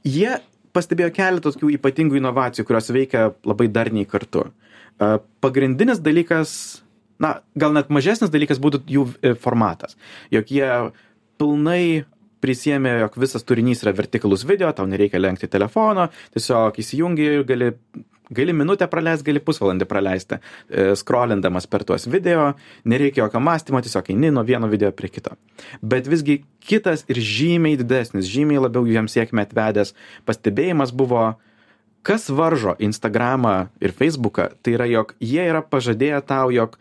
jie 0.05 0.37
pastebėjo 0.75 1.11
keletą 1.15 1.53
tokių 1.53 1.75
ypatingų 1.77 2.19
inovacijų, 2.19 2.65
kurios 2.67 2.91
veikia 2.91 3.29
labai 3.47 3.69
darniai 3.71 4.09
kartu. 4.09 4.49
A, 4.99 5.17
Pagrindinis 5.43 6.01
dalykas, 6.03 6.57
na, 7.21 7.37
gal 7.55 7.75
net 7.77 7.93
mažesnis 7.93 8.33
dalykas 8.33 8.59
būtų 8.63 8.83
jų 8.91 9.07
e, 9.21 9.35
formatas. 9.39 9.95
Jog 10.33 10.51
jie 10.51 10.67
pilnai 11.39 12.05
prisėmė, 12.45 12.99
jog 13.03 13.15
visas 13.21 13.45
turinys 13.47 13.81
yra 13.83 13.95
vertikalus 13.95 14.45
video, 14.47 14.69
tau 14.75 14.85
nereikia 14.89 15.21
lenkti 15.21 15.49
telefono, 15.51 16.09
tiesiog 16.35 16.77
įsijungi 16.81 17.29
ir 17.39 17.45
gali, 17.47 17.71
gali 18.29 18.53
minutę 18.53 18.87
praleisti, 18.91 19.27
gali 19.29 19.41
pusvalandį 19.43 19.87
praleisti, 19.89 20.39
e, 20.69 20.87
scrollindamas 20.97 21.67
per 21.67 21.83
tuos 21.87 22.07
video, 22.09 22.53
nereikia 22.85 23.23
jokio 23.23 23.41
mąstymo, 23.43 23.81
tiesiog 23.81 24.09
eini 24.13 24.31
nuo 24.31 24.43
vieno 24.43 24.69
video 24.71 24.91
prie 24.91 25.09
kito. 25.09 25.35
Bet 25.81 26.09
visgi 26.11 26.43
kitas 26.59 27.05
ir 27.11 27.19
žymiai 27.19 27.77
didesnis, 27.77 28.29
žymiai 28.29 28.63
labiau 28.63 28.87
jiems 28.89 29.15
sėkmę 29.15 29.45
atvedęs 29.45 29.93
pastebėjimas 30.25 30.93
buvo, 30.95 31.35
kas 32.05 32.29
varžo 32.29 32.75
Instagramą 32.79 33.67
ir 33.81 33.93
Facebooką, 33.93 34.51
tai 34.61 34.77
yra, 34.77 34.85
jog 34.89 35.15
jie 35.19 35.45
yra 35.45 35.61
pažadėję 35.65 36.21
tau, 36.25 36.51
jog 36.53 36.77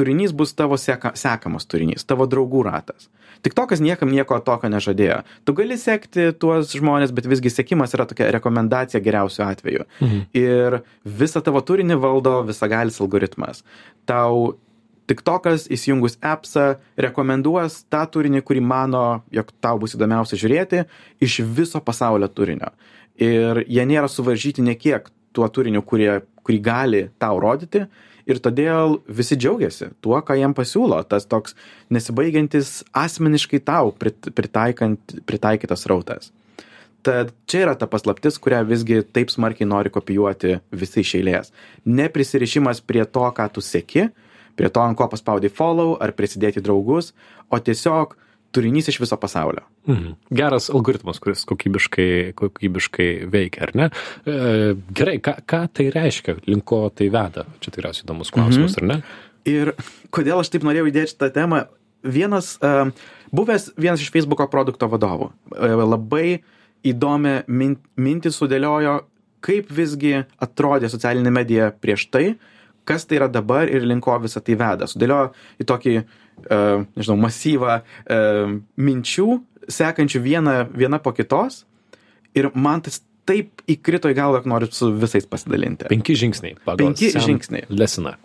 turinys 0.00 0.32
bus 0.36 0.54
tavo 0.56 0.78
seka, 0.80 1.12
sekamas 1.18 1.68
turinys, 1.68 2.06
tavo 2.08 2.24
draugų 2.30 2.64
ratas. 2.70 3.10
Tik 3.44 3.54
tokas 3.56 3.80
niekam 3.84 4.10
nieko 4.12 4.36
tokio 4.44 4.68
nežadėjo. 4.72 5.20
Tu 5.48 5.54
gali 5.56 5.76
sekti 5.80 6.30
tuos 6.40 6.72
žmonės, 6.76 7.12
bet 7.16 7.28
visgi 7.28 7.52
sekimas 7.52 7.94
yra 7.96 8.06
tokia 8.08 8.30
rekomendacija 8.36 9.00
geriausiu 9.04 9.44
atveju. 9.46 9.86
Mhm. 10.00 10.24
Ir 10.36 10.80
visą 11.04 11.44
tavo 11.44 11.62
turinį 11.64 12.00
valdo 12.00 12.40
visagalis 12.48 13.00
algoritmas. 13.00 13.64
Tau 14.08 14.56
tik 15.10 15.24
tokas 15.26 15.66
įsijungus 15.72 16.18
appsą 16.22 16.76
rekomenduos 17.00 17.80
tą 17.90 18.04
turinį, 18.14 18.44
kurį 18.46 18.62
mano, 18.62 19.04
jog 19.34 19.50
tau 19.64 19.80
bus 19.82 19.96
įdomiausia 19.96 20.38
žiūrėti 20.38 20.84
iš 21.24 21.40
viso 21.56 21.80
pasaulio 21.82 22.28
turinio. 22.28 22.70
Ir 23.20 23.64
jie 23.66 23.84
nėra 23.88 24.08
suvaržyti 24.08 24.62
nekiek 24.64 25.08
tuo 25.36 25.48
turiniu, 25.48 25.82
kurie, 25.82 26.20
kurį 26.46 26.60
gali 26.62 27.02
tau 27.20 27.40
rodyti 27.42 27.84
ir 28.28 28.40
todėl 28.42 28.98
visi 29.08 29.38
džiaugiasi 29.38 29.92
tuo, 30.04 30.18
ką 30.20 30.36
jiem 30.38 30.54
pasiūlo, 30.56 31.00
tas 31.08 31.28
toks 31.30 31.56
nesibaigiantis 31.92 32.80
asmeniškai 32.96 33.62
tau 33.64 33.94
pritaikytas 33.96 35.86
rautas. 35.90 36.30
Tad 37.00 37.32
čia 37.48 37.62
yra 37.64 37.74
ta 37.80 37.88
paslaptis, 37.88 38.36
kurią 38.36 38.60
visgi 38.68 39.00
taip 39.16 39.30
smarkiai 39.32 39.68
nori 39.68 39.92
kopijuoti 39.92 40.58
visi 40.76 41.00
iš 41.00 41.14
eilės. 41.16 41.52
Neprisirišimas 41.88 42.82
prie 42.84 43.06
to, 43.08 43.24
ką 43.36 43.46
tu 43.54 43.64
sėki, 43.64 44.10
prie 44.56 44.68
to, 44.68 44.82
ant 44.84 44.98
ko 44.98 45.06
paspaudai 45.08 45.48
follow 45.48 45.94
ar 45.96 46.12
prisidėti 46.12 46.60
draugus, 46.60 47.14
o 47.48 47.56
tiesiog 47.56 48.18
turinys 48.52 48.88
iš 48.88 49.00
viso 49.00 49.16
pasaulio. 49.16 49.62
Mhm. 49.88 50.12
Geras 50.30 50.70
algoritmas, 50.70 51.18
kuris 51.22 51.44
kokybiškai, 51.48 52.32
kokybiškai 52.38 53.08
veikia, 53.30 53.68
ar 53.68 53.74
ne? 53.74 53.90
E, 54.26 54.74
gerai, 54.96 55.18
ką, 55.22 55.36
ką 55.48 55.64
tai 55.76 55.90
reiškia, 55.94 56.36
link 56.50 56.66
ko 56.68 56.82
tai 56.94 57.10
veda? 57.12 57.46
Čia 57.62 57.74
tikriausiai 57.74 58.06
įdomus 58.06 58.32
klausimas, 58.34 58.76
mhm. 58.76 58.80
ar 58.80 58.90
ne? 58.90 59.28
Ir 59.48 59.72
kodėl 60.14 60.42
aš 60.42 60.52
taip 60.52 60.66
norėjau 60.66 60.90
įdėti 60.90 61.14
šitą 61.14 61.30
temą? 61.34 61.64
Vienas, 62.00 62.54
uh, 62.64 62.88
buvęs 63.36 63.74
vienas 63.76 64.00
iš 64.00 64.08
Facebooko 64.12 64.46
produkto 64.48 64.88
vadovų, 64.88 65.30
uh, 65.52 65.82
labai 65.84 66.40
įdomią 66.86 67.42
min, 67.52 67.74
mintį 68.00 68.32
sudėliojo, 68.32 69.02
kaip 69.44 69.68
visgi 69.72 70.14
atrodė 70.40 70.88
socialinė 70.92 71.32
medija 71.32 71.68
prieš 71.76 72.06
tai, 72.12 72.24
kas 72.88 73.04
tai 73.04 73.18
yra 73.20 73.28
dabar 73.32 73.68
ir 73.68 73.84
link 73.84 74.04
ko 74.04 74.16
visą 74.20 74.40
tai 74.44 74.56
veda. 74.60 74.88
Sudėliojo 74.88 75.28
į 75.60 75.68
tokį 75.68 75.94
uh, 76.00 76.08
E, 76.08 76.19
nežinau, 76.48 77.18
masyvą 77.20 77.80
e, 77.80 78.18
minčių, 78.80 79.28
sekančių 79.70 80.22
vieną, 80.24 80.56
vieną 80.72 81.02
po 81.04 81.14
kitos. 81.16 81.64
Ir 82.36 82.50
man 82.54 82.82
tas 82.86 83.00
taip 83.28 83.62
įkrito 83.70 84.10
į 84.10 84.16
galvą, 84.18 84.42
kad 84.42 84.50
noriu 84.50 84.70
su 84.74 84.90
visais 84.94 85.26
pasidalinti. 85.28 85.88
Penki 85.90 86.16
žingsniai. 86.18 86.58
Penki 86.78 87.12
žingsniai. 87.14 87.68
Lesina. 87.70 88.16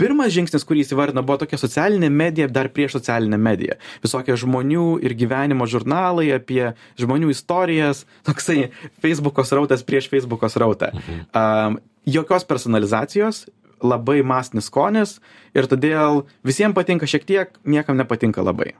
Pirmas 0.00 0.32
žingsnis, 0.32 0.64
kurį 0.64 0.84
jis 0.84 0.94
įvardino, 0.94 1.24
buvo 1.26 1.40
tokia 1.42 1.58
socialinė 1.60 2.08
medija 2.12 2.46
dar 2.48 2.70
prieš 2.72 2.98
socialinę 2.98 3.38
mediją. 3.40 3.76
Visokie 4.04 4.36
žmonių 4.38 4.86
ir 5.04 5.14
gyvenimo 5.18 5.66
žurnalai 5.68 6.30
apie 6.36 6.62
žmonių 7.00 7.32
istorijas, 7.34 8.04
toksai 8.26 8.70
Facebook'o 9.04 9.44
srautas 9.46 9.84
prieš 9.86 10.08
Facebook'o 10.12 10.50
srautą. 10.52 10.92
Mhm. 10.94 11.22
Um, 11.32 11.78
jokios 12.08 12.46
personalizacijos, 12.48 13.46
labai 13.82 14.22
mąsnis 14.26 14.70
skonis 14.70 15.16
ir 15.56 15.68
todėl 15.70 16.24
visiems 16.46 16.76
patinka 16.76 17.08
šiek 17.08 17.24
tiek, 17.28 17.56
niekam 17.64 17.98
nepatinka 17.98 18.44
labai. 18.44 18.74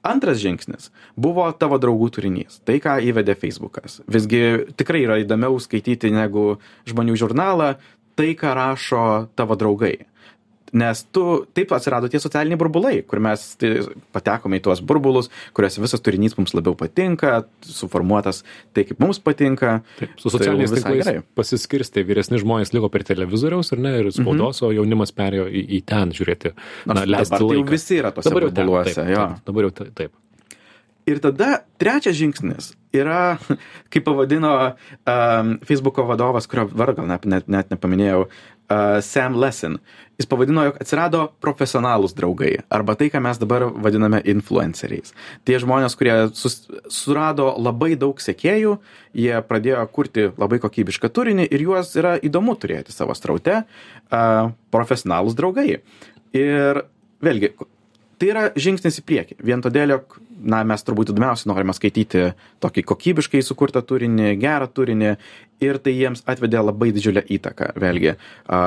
Antras 0.00 0.40
žingsnis 0.40 0.88
buvo 1.12 1.44
tavo 1.52 1.76
draugų 1.80 2.08
turinys, 2.16 2.62
tai 2.64 2.78
ką 2.80 2.96
įvedė 3.04 3.36
Facebookas. 3.36 4.00
Visgi 4.08 4.72
tikrai 4.80 5.04
yra 5.04 5.18
įdomiau 5.20 5.60
skaityti 5.60 6.08
negu 6.14 6.54
žmonių 6.88 7.18
žurnalą, 7.20 7.74
tai 8.16 8.32
ką 8.36 8.54
rašo 8.56 9.04
tavo 9.36 9.58
draugai 9.60 10.09
nes 10.76 11.02
tu 11.14 11.24
taip 11.56 11.72
atsirado 11.74 12.10
tie 12.10 12.20
socialiniai 12.22 12.58
burbulai 12.60 13.00
kur 13.08 13.22
mes 13.22 13.44
tai 13.60 13.72
patekome 14.14 14.60
į 14.60 14.64
tuos 14.66 14.82
burbulus 14.84 15.30
kuriuose 15.56 15.82
visas 15.82 16.04
turinys 16.04 16.36
mums 16.38 16.54
labiau 16.56 16.76
patinka 16.78 17.42
suformuotas 17.66 18.42
tai 18.74 18.86
kaip 18.88 19.02
mums 19.02 19.20
patinka. 19.22 19.80
Taip 19.98 20.16
su 20.20 20.32
socialiniais 20.32 20.72
tai 20.74 20.82
tinklais 20.82 21.28
pasiskirstė 21.38 22.04
vyresni 22.06 22.40
žmonės 22.42 22.74
liko 22.76 22.90
prie 22.92 23.06
televizoriaus 23.06 23.74
ar 23.74 23.84
ne 23.84 23.94
ir 24.00 24.10
spaudos 24.14 24.60
mhm. 24.60 24.66
o 24.68 24.72
jaunimas 24.78 25.14
perėjo 25.16 25.46
į, 25.50 25.66
į 25.78 25.82
ten 25.90 26.14
žiūrėti 26.16 26.54
na 26.90 27.04
leisti 27.06 27.36
tai 27.36 27.46
laiką. 27.46 27.68
visi 27.70 28.00
yra 28.00 28.14
tose 28.16 28.34
burbuluose 28.34 29.06
jo. 29.10 29.30
dabar 29.46 29.68
jau 29.68 29.76
taip. 29.90 30.18
Ir 31.08 31.18
tada 31.22 31.62
trečias 31.80 32.14
žingsnis 32.18 32.74
yra, 32.94 33.38
kaip 33.92 34.04
pavadino 34.06 34.52
um, 34.68 35.54
Facebooko 35.66 36.04
vadovas, 36.06 36.46
kurio 36.50 36.66
vardą 36.70 37.06
net, 37.08 37.24
net, 37.26 37.48
net 37.50 37.72
nepaminėjau, 37.72 38.26
uh, 38.70 39.00
Sam 39.04 39.36
Lesson. 39.40 39.78
Jis 40.20 40.28
pavadino, 40.28 40.66
jog 40.68 40.76
atsirado 40.82 41.22
profesionalūs 41.40 42.12
draugai, 42.16 42.52
arba 42.68 42.92
tai, 43.00 43.08
ką 43.12 43.22
mes 43.24 43.38
dabar 43.40 43.64
vadiname 43.72 44.20
influenceriais. 44.28 45.14
Tie 45.48 45.56
žmonės, 45.62 45.96
kurie 45.96 46.16
sus, 46.36 46.58
surado 46.92 47.48
labai 47.56 47.94
daug 48.00 48.20
sekėjų, 48.20 48.76
jie 49.16 49.32
pradėjo 49.48 49.86
kurti 49.96 50.28
labai 50.36 50.60
kokybišką 50.60 51.08
turinį 51.16 51.48
ir 51.48 51.64
juos 51.64 51.94
yra 51.96 52.18
įdomu 52.20 52.58
turėti 52.60 52.92
savo 52.92 53.16
straute, 53.16 53.62
uh, 53.64 54.52
profesionalūs 54.74 55.38
draugai. 55.38 55.80
Ir 56.36 56.84
vėlgi, 57.24 57.54
tai 58.20 58.30
yra 58.32 58.42
žingsnis 58.58 59.00
į 59.00 59.06
priekį. 59.08 59.38
Vien 59.48 59.62
todėl 59.64 59.94
jog 59.96 60.18
na 60.40 60.62
mes 60.64 60.84
turbūt 60.84 61.12
įdomiausia 61.12 61.48
norime 61.50 61.74
skaityti 61.76 62.30
tokį 62.64 62.84
kokybiškai 62.88 63.42
sukurtą 63.44 63.82
turinį 63.86 64.34
gerą 64.40 64.68
turinį 64.72 65.14
ir 65.64 65.80
tai 65.84 65.96
jiems 65.96 66.24
atvedė 66.28 66.62
labai 66.64 66.92
didžiulę 66.96 67.24
įtaką. 67.36 67.74
Vėlgi 67.80 68.14
a 68.48 68.62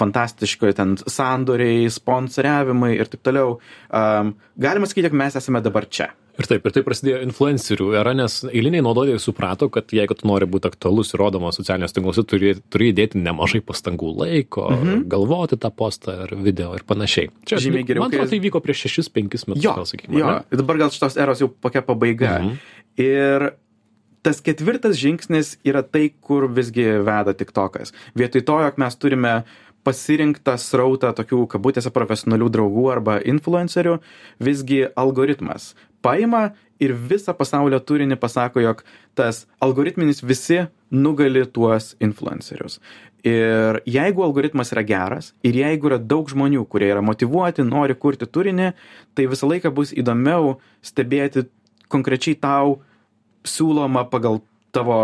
fantastiški 0.00 0.72
ten 0.76 0.96
sandoriai 1.00 1.90
sponsoriavimai 1.92 2.94
ir 2.96 3.10
taip 3.12 3.24
toliau. 3.26 3.58
A 3.92 4.24
galima 4.56 4.88
sakyti 4.88 5.10
jog 5.10 5.18
mes 5.24 5.36
esame 5.40 5.60
dabar 5.64 5.88
čia 5.88 6.12
ir 6.40 6.48
taip 6.48 6.66
ir 6.66 6.74
taip 6.74 6.86
prasidėjo 6.88 7.20
influencerių 7.26 7.90
era 8.00 8.14
nes 8.16 8.40
eiliniai 8.48 8.84
naudotojai 8.84 9.20
suprato 9.22 9.70
kad 9.72 9.92
jeigu 9.94 10.16
tu 10.18 10.28
nori 10.30 10.48
būt 10.50 10.68
aktualus 10.70 11.14
ir 11.14 11.22
rodomas 11.22 11.60
socialiniuose 11.60 11.96
tinkluose 11.96 12.24
turi 12.28 12.54
turi 12.72 12.90
įdėti 12.94 13.20
nemažai 13.20 13.62
pastangų 13.66 14.12
laiko 14.22 14.68
mhm. 14.72 15.06
galvoti 15.12 15.60
tą 15.60 15.72
postą 15.74 16.20
ar 16.26 16.34
video 16.36 16.72
ir 16.78 16.84
panašiai. 16.88 17.30
Čia 17.48 17.60
žymiai 17.62 17.86
geriau 17.88 18.06
man 18.06 18.14
atrodo 18.14 18.32
tai 18.34 18.42
vyko 18.42 18.62
prieš 18.64 18.86
šešis 18.86 19.10
penkis 19.14 19.46
metus 19.50 19.64
jo, 19.64 19.74
gal 19.78 19.88
sakykime 19.88 20.20
jo. 20.22 20.36
ir 20.50 20.62
dabar 20.62 20.84
gal 20.84 20.94
šitos 20.94 21.18
eros 21.20 21.42
jau 21.44 21.50
kokia 21.52 21.84
pabaiga. 21.86 22.38
Mhm. 22.40 22.60
ir 23.00 23.50
tas 24.22 24.42
ketvirtas 24.44 24.98
žingsnis 25.00 25.54
yra 25.64 25.82
tai 25.82 26.10
kur 26.20 26.44
visgi 26.52 26.84
veda 27.06 27.32
tiktokas. 27.32 27.94
Vietoj 28.18 28.44
to 28.44 28.58
jog 28.66 28.80
mes 28.80 28.96
turime 29.00 29.34
pasirinktą 29.86 30.58
srautą 30.60 31.12
tokių 31.16 31.46
kabutėse 31.54 31.92
profesionalių 31.94 32.50
draugų 32.52 32.84
arba 32.92 33.16
influencerių 33.24 33.96
visgi 34.44 34.82
algoritmas 34.92 35.72
paima 36.02 36.50
ir 36.80 36.94
visą 36.94 37.34
pasaulio 37.36 37.80
turinį 37.80 38.16
pasako, 38.20 38.62
jog 38.64 38.82
tas 39.18 39.44
algoritminis 39.60 40.22
visi 40.24 40.64
nugali 40.90 41.44
tuos 41.46 41.94
influencerius. 42.00 42.80
Ir 43.26 43.82
jeigu 43.84 44.24
algoritmas 44.24 44.72
yra 44.72 44.82
geras 44.86 45.34
ir 45.44 45.58
jeigu 45.60 45.90
yra 45.90 45.98
daug 46.00 46.30
žmonių, 46.32 46.64
kurie 46.72 46.88
yra 46.88 47.02
motivuoti, 47.04 47.66
nori 47.68 47.94
kurti 47.94 48.24
turinį, 48.24 48.70
tai 49.14 49.28
visą 49.28 49.50
laiką 49.50 49.72
bus 49.76 49.92
įdomiau 49.92 50.54
stebėti 50.80 51.44
konkrečiai 51.92 52.38
tau 52.40 52.78
siūloma 53.44 54.06
pagal 54.08 54.40
tavo 54.72 54.96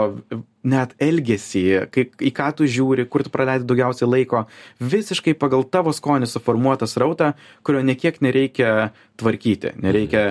net 0.67 0.95
elgesį, 1.03 1.63
kai, 1.95 2.07
į 2.23 2.31
ką 2.35 2.49
tu 2.59 2.67
žiūri, 2.71 3.07
kur 3.11 3.23
tu 3.27 3.31
praleidi 3.35 3.67
daugiausiai 3.69 4.09
laiko, 4.09 4.45
visiškai 4.83 5.37
pagal 5.39 5.67
tavo 5.71 5.93
skonį 5.95 6.29
suformuotą 6.31 6.89
srautą, 6.91 7.33
kurio 7.67 7.83
niekiek 7.87 8.19
nereikia 8.25 8.91
tvarkyti, 9.21 9.77
nereikia 9.83 10.25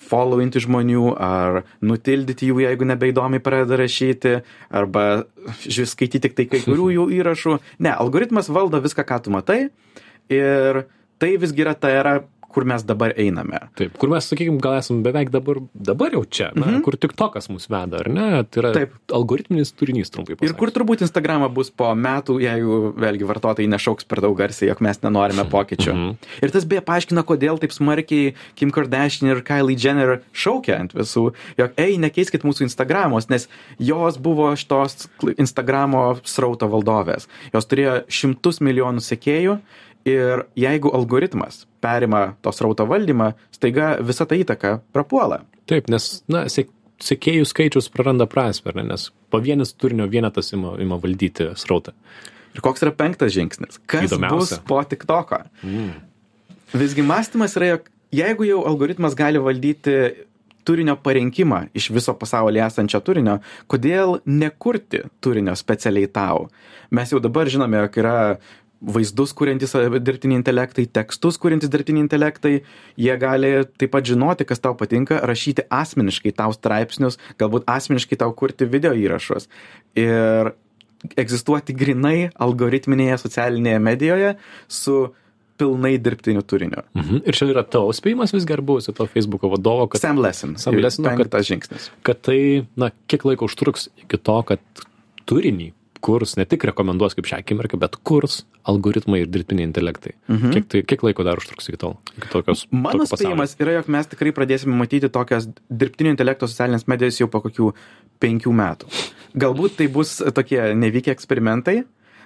followinti 0.00 0.62
žmonių 0.62 1.14
ar 1.20 1.62
nutildyti 1.84 2.50
jų, 2.50 2.60
jeigu 2.64 2.88
nebeįdomiai 2.88 3.42
pradeda 3.44 3.78
rašyti, 3.80 4.34
arba 4.74 5.24
žiūrėti 5.64 5.92
skaityti 5.92 6.22
tik 6.26 6.36
tai 6.38 6.48
kai 6.50 6.62
kurių 6.64 6.90
jų 6.98 7.06
įrašų. 7.20 7.58
Ne, 7.84 7.94
algoritmas 7.94 8.50
valdo 8.52 8.82
viską, 8.84 9.06
ką 9.06 9.22
tu 9.24 9.34
matai 9.34 9.60
ir 10.32 10.84
tai 11.22 11.34
visgi 11.40 11.64
yra 11.64 11.74
ta 11.78 11.90
era, 11.92 12.18
kur 12.54 12.64
mes 12.68 12.84
dabar 12.86 13.12
einame. 13.18 13.58
Taip, 13.78 13.96
kur 13.98 14.12
mes, 14.12 14.26
sakykime, 14.30 14.60
gal 14.62 14.78
esame 14.78 15.02
beveik 15.02 15.32
dabar, 15.34 15.58
dabar 15.74 16.14
jau 16.14 16.22
čia, 16.24 16.50
na, 16.54 16.66
mm 16.66 16.70
-hmm. 16.70 16.82
kur 16.86 16.96
tik 16.96 17.16
tokas 17.18 17.48
mus 17.50 17.66
veda, 17.70 17.98
ar 17.98 18.08
ne? 18.08 18.44
Tai 18.44 18.62
yra 18.62 18.72
Taip. 18.76 18.92
algoritminis 19.12 19.72
turinys, 19.72 20.10
trumpai 20.14 20.36
pasakyti. 20.36 20.52
Ir 20.52 20.58
kur 20.60 20.70
turbūt 20.70 21.02
Instagramą 21.06 21.48
bus 21.54 21.70
po 21.70 21.90
metų, 21.94 22.38
jeigu 22.40 22.94
vėlgi 23.04 23.26
vartotojai 23.30 23.68
nešauks 23.74 24.06
per 24.06 24.20
daug 24.20 24.38
garsiai, 24.38 24.68
jog 24.68 24.80
mes 24.80 25.02
nenorime 25.02 25.44
pokyčių. 25.50 25.92
Mm 25.92 26.04
-hmm. 26.10 26.16
Ir 26.42 26.50
tas 26.50 26.64
beje 26.64 26.80
paaiškina, 26.80 27.22
kodėl 27.22 27.58
taip 27.58 27.72
smarkiai 27.72 28.34
Kim 28.54 28.70
Kardashian 28.70 29.30
ir 29.30 29.42
Kylie 29.42 29.76
Jenner 29.84 30.20
šaukia 30.32 30.80
ant 30.80 30.94
visų, 30.94 31.32
jog, 31.58 31.70
ei, 31.76 31.98
nekeiskit 31.98 32.44
mūsų 32.44 32.62
Instagramos, 32.62 33.28
nes 33.28 33.48
jos 33.78 34.18
buvo 34.18 34.54
šitos 34.56 35.08
Instagramo 35.38 36.18
srauto 36.22 36.68
valdovės. 36.68 37.28
Jos 37.52 37.66
turėjo 37.66 38.04
šimtus 38.08 38.60
milijonų 38.60 39.00
sekėjų 39.00 39.58
ir 40.08 40.44
jeigu 40.58 40.92
algoritmas 40.94 41.64
perima 41.80 42.34
to 42.42 42.52
srauto 42.52 42.86
valdymą 42.88 43.32
staiga 43.52 43.94
visa 44.00 44.26
ta 44.26 44.36
įtaka 44.38 44.78
prapuola. 44.92 45.42
Taip 45.70 45.88
nes 45.92 46.22
na 46.28 46.46
sek 46.52 46.70
sekėjų 47.04 47.46
skaičius 47.48 47.90
praranda 47.92 48.26
prasmę 48.30 48.72
ar 48.72 48.78
ne? 48.80 48.86
Nes 48.92 49.08
pavienis 49.34 49.74
turinio 49.74 50.06
vienetas 50.10 50.52
ima 50.54 50.76
ima 50.80 50.98
valdyti 51.00 51.50
srautą. 51.58 51.94
Ir 52.54 52.62
koks 52.62 52.84
yra 52.86 52.92
penktas 52.94 53.34
žingsnis? 53.34 53.80
Kas 53.90 54.14
bus 54.14 54.54
po 54.68 54.78
tiktoko? 54.86 55.42
Mm. 55.66 55.96
visgi 56.74 57.02
mąstymas 57.06 57.56
yra 57.58 57.74
jog 57.74 57.90
jeigu 58.14 58.46
jau 58.48 58.62
algoritmas 58.66 59.14
gali 59.18 59.38
valdyti 59.42 59.96
turinio 60.64 60.96
parinkimą 60.96 61.68
iš 61.76 61.90
viso 61.92 62.14
pasaulyje 62.18 62.64
esančio 62.66 63.00
turinio 63.04 63.38
kodėl 63.70 64.18
nekurti 64.26 65.04
turinio 65.20 65.54
specialiai 65.58 66.08
tau? 66.08 66.48
Mes 66.94 67.10
jau 67.12 67.20
dabar 67.22 67.50
žinome 67.50 67.82
jog 67.84 67.98
yra 68.00 68.16
vaizdus 68.84 69.32
kuriantys 69.36 69.74
dirbtiniai 70.04 70.40
intelektai 70.40 70.84
tekstus 70.86 71.38
kuriantys 71.40 71.72
dirbtiniai 71.72 72.04
intelektai 72.04 72.54
jie 73.00 73.16
gali 73.20 73.52
taip 73.80 73.94
pat 73.94 74.04
žinoti 74.10 74.46
kas 74.48 74.60
tau 74.64 74.74
patinka 74.78 75.20
rašyti 75.24 75.66
asmeniškai 75.72 76.34
tau 76.36 76.52
straipsnius 76.56 77.18
galbūt 77.40 77.66
asmeniškai 77.70 78.20
tau 78.20 78.32
kurti 78.36 78.68
video 78.68 78.92
įrašus 78.92 79.48
ir 80.00 80.54
egzistuoti 81.20 81.76
grinai 81.76 82.30
algoritminėje 82.40 83.20
socialinėje 83.26 83.82
medijoje 83.84 84.32
su 84.68 84.96
pilnai 85.60 85.92
dirbtiniu 86.02 86.42
turiniu. 86.42 86.82
Mhm. 86.98 87.20
Ir 87.28 87.36
čia 87.36 87.46
yra 87.52 87.62
tavo 87.62 87.92
spėjimas 87.94 88.32
visgi 88.34 88.56
ar 88.56 88.62
buvusi 88.66 88.94
to 88.96 89.06
Facebooko 89.06 89.52
vadovo, 89.52 89.86
kad, 89.86 90.00
Sam 90.02 90.18
Lesson. 90.18 90.56
Sam 90.58 90.80
Lesson, 90.82 91.04
kad- 91.04 91.30
tas 91.30 91.46
žingsnis. 91.46 91.90
kad 92.02 92.20
tai, 92.20 92.66
na, 92.76 92.90
kiek 93.06 93.22
laiko 93.24 93.46
užtruks 93.46 93.88
iki 94.02 94.18
to, 94.18 94.42
kad 94.42 94.58
turinį 95.26 95.72
kurs, 96.04 96.34
ne 96.38 96.44
tik 96.48 96.66
rekomenduos 96.68 97.16
kaip 97.16 97.28
šią 97.30 97.40
akimirką, 97.42 97.78
bet 97.80 97.96
kurs 98.06 98.42
algoritmai 98.68 99.22
ir 99.22 99.30
dirbtiniai 99.32 99.68
intelektai. 99.68 100.14
Mhm. 100.28 100.52
Kiek, 100.54 100.68
tai, 100.72 100.82
kiek 100.90 101.04
laiko 101.06 101.26
dar 101.26 101.40
užtruks 101.40 101.70
iki 101.70 101.80
tol? 101.80 101.96
Iki 102.18 102.30
tokios, 102.32 102.66
Mano 102.70 103.06
spėjimas 103.08 103.56
yra, 103.60 103.78
jog 103.78 103.90
mes 103.92 104.10
tikrai 104.12 104.34
pradėsime 104.36 104.76
matyti 104.78 105.10
tokias 105.12 105.48
dirbtinio 105.68 106.14
intelekto 106.14 106.48
socialinės 106.50 106.88
medijas 106.90 107.20
jau 107.20 107.28
po 107.32 107.42
kokių 107.44 107.72
penkių 108.22 108.54
metų. 108.60 108.90
Galbūt 109.44 109.78
tai 109.80 109.88
bus 109.92 110.16
tokie 110.36 110.60
nevykę 110.78 111.12
eksperimentai, 111.14 111.82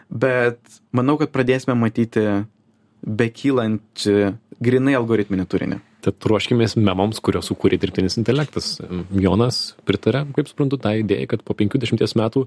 bet 0.08 0.80
manau, 0.92 1.16
kad 1.20 1.32
pradėsime 1.34 1.76
matyti 1.78 2.26
bekylančią 3.06 4.34
grinai 4.64 4.96
algoritminį 4.98 5.46
turinį. 5.48 5.78
Tad 6.04 6.22
ruoškimės 6.30 6.76
memams, 6.78 7.18
kuriuos 7.24 7.48
sukūrė 7.50 7.78
dirbtinis 7.82 8.14
intelektas. 8.20 8.76
Jonas 9.18 9.72
pritarė, 9.88 10.22
kaip 10.36 10.50
suprantu, 10.50 10.78
tą 10.78 10.92
idėją, 11.00 11.26
kad 11.32 11.42
po 11.42 11.56
50 11.58 12.14
metų 12.20 12.44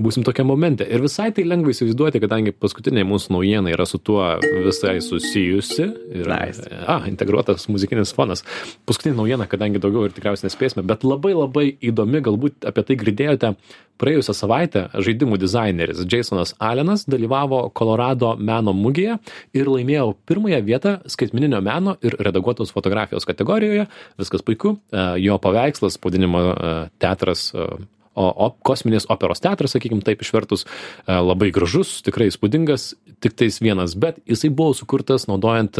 būsim 0.00 0.24
tokia 0.26 0.44
momente. 0.48 0.86
Ir 0.88 1.02
visai 1.04 1.28
tai 1.36 1.44
lengva 1.46 1.74
įsivaizduoti, 1.74 2.22
kadangi 2.22 2.54
paskutinė 2.56 3.04
mūsų 3.08 3.34
naujiena 3.36 3.72
yra 3.74 3.86
su 3.88 4.00
tuo 4.02 4.22
visai 4.64 4.96
susijusi. 5.04 5.86
Ir, 6.16 6.30
Nice. 6.30 6.64
A, 6.86 7.02
integruotas 7.10 7.68
muzikinis 7.70 8.14
fonas. 8.16 8.44
Paskutinė 8.88 9.18
naujiena, 9.20 9.48
kadangi 9.50 9.82
daugiau 9.82 10.08
ir 10.08 10.16
tikriausiai 10.16 10.48
nespėsime, 10.48 10.86
bet 10.88 11.06
labai 11.06 11.36
labai 11.36 11.68
įdomi, 11.92 12.24
galbūt 12.26 12.68
apie 12.70 12.86
tai 12.88 12.98
girdėjote. 13.04 13.54
Praėjusią 14.00 14.32
savaitę 14.32 14.86
žaidimų 14.96 15.36
dizaineris 15.36 15.98
Jasonas 16.08 16.54
Allenas 16.56 17.02
dalyvavo 17.04 17.66
Kolorado 17.76 18.30
meno 18.40 18.72
mugėje 18.72 19.18
ir 19.52 19.68
laimėjo 19.68 20.14
pirmąją 20.24 20.62
vietą 20.64 20.94
skaitmininio 21.04 21.60
meno 21.60 21.98
ir 22.00 22.16
redaguotos 22.16 22.72
fotografijos 22.72 22.79
kategorijoje. 23.28 23.86
Viskas 24.20 24.44
puiku. 24.46 24.76
E, 24.92 25.06
Jo 25.20 25.38
paveikslas, 25.42 25.98
pavadinimo 26.00 26.42
e, 26.50 26.74
teatras 27.02 27.50
e, 27.54 27.66
o, 28.14 28.26
o 28.26 28.48
kosminės 28.66 29.06
operos 29.12 29.40
teatras, 29.40 29.76
sakykime 29.76 30.02
taip 30.04 30.20
išvertus, 30.24 30.66
labai 31.06 31.52
gražus, 31.54 32.00
tikrai 32.04 32.26
įspūdingas, 32.28 32.90
tik 33.22 33.36
tais 33.38 33.60
vienas, 33.62 33.94
bet 33.94 34.18
jisai 34.28 34.50
buvo 34.50 34.74
sukurtas 34.76 35.28
naudojant 35.30 35.78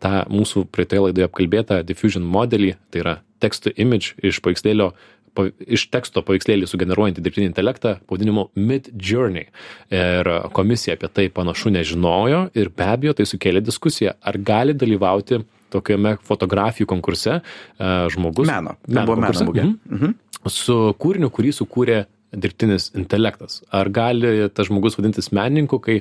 tą 0.00 0.12
mūsų 0.30 0.68
praeitoje 0.72 1.02
laidoje 1.08 1.26
apkalbėtą 1.26 1.80
diffusion 1.84 2.24
modelį, 2.30 2.76
tai 2.94 3.02
yra 3.02 3.16
text 3.42 3.66
to 3.66 3.74
image 3.74 4.14
iš 4.22 4.38
paveikslėlio 4.44 4.92
pa- 5.34 5.50
iš 5.66 5.88
teksto 5.92 6.22
paveikslėlį 6.24 6.68
sugeneruojantį 6.70 7.24
dirbtinį 7.24 7.50
intelektą 7.50 7.96
pavadinimu 8.08 8.48
Mid 8.54 8.90
Journey. 8.94 9.48
Ir 9.92 10.30
komisija 10.56 10.96
apie 10.98 11.10
tai 11.12 11.26
panašu 11.34 11.74
nežinojo 11.74 12.46
ir 12.54 12.70
be 12.70 12.86
abejo 12.88 13.16
tai 13.18 13.26
sukėlė 13.28 13.64
diskusiją, 13.64 14.14
ar 14.22 14.38
gali 14.38 14.76
dalyvauti 14.78 15.42
tokiame 15.72 16.16
fotografijų 16.26 16.86
konkurse 16.90 17.38
e, 17.40 17.42
žmogus. 18.12 18.48
Meno. 18.50 18.76
Tai 18.84 19.06
buvo 19.06 19.16
meno 19.16 19.32
konkurse, 19.32 19.48
mugė. 19.48 19.70
mhm 19.88 20.14
su 20.50 20.74
kūriniu, 21.00 21.30
kurį 21.32 21.52
sukūrė 21.56 22.04
dirbtinis 22.34 22.90
intelektas. 22.98 23.62
Ar 23.72 23.88
gali 23.88 24.48
tas 24.52 24.68
žmogus 24.68 24.98
vadintis 24.98 25.30
menininku, 25.32 25.78
kai, 25.80 26.00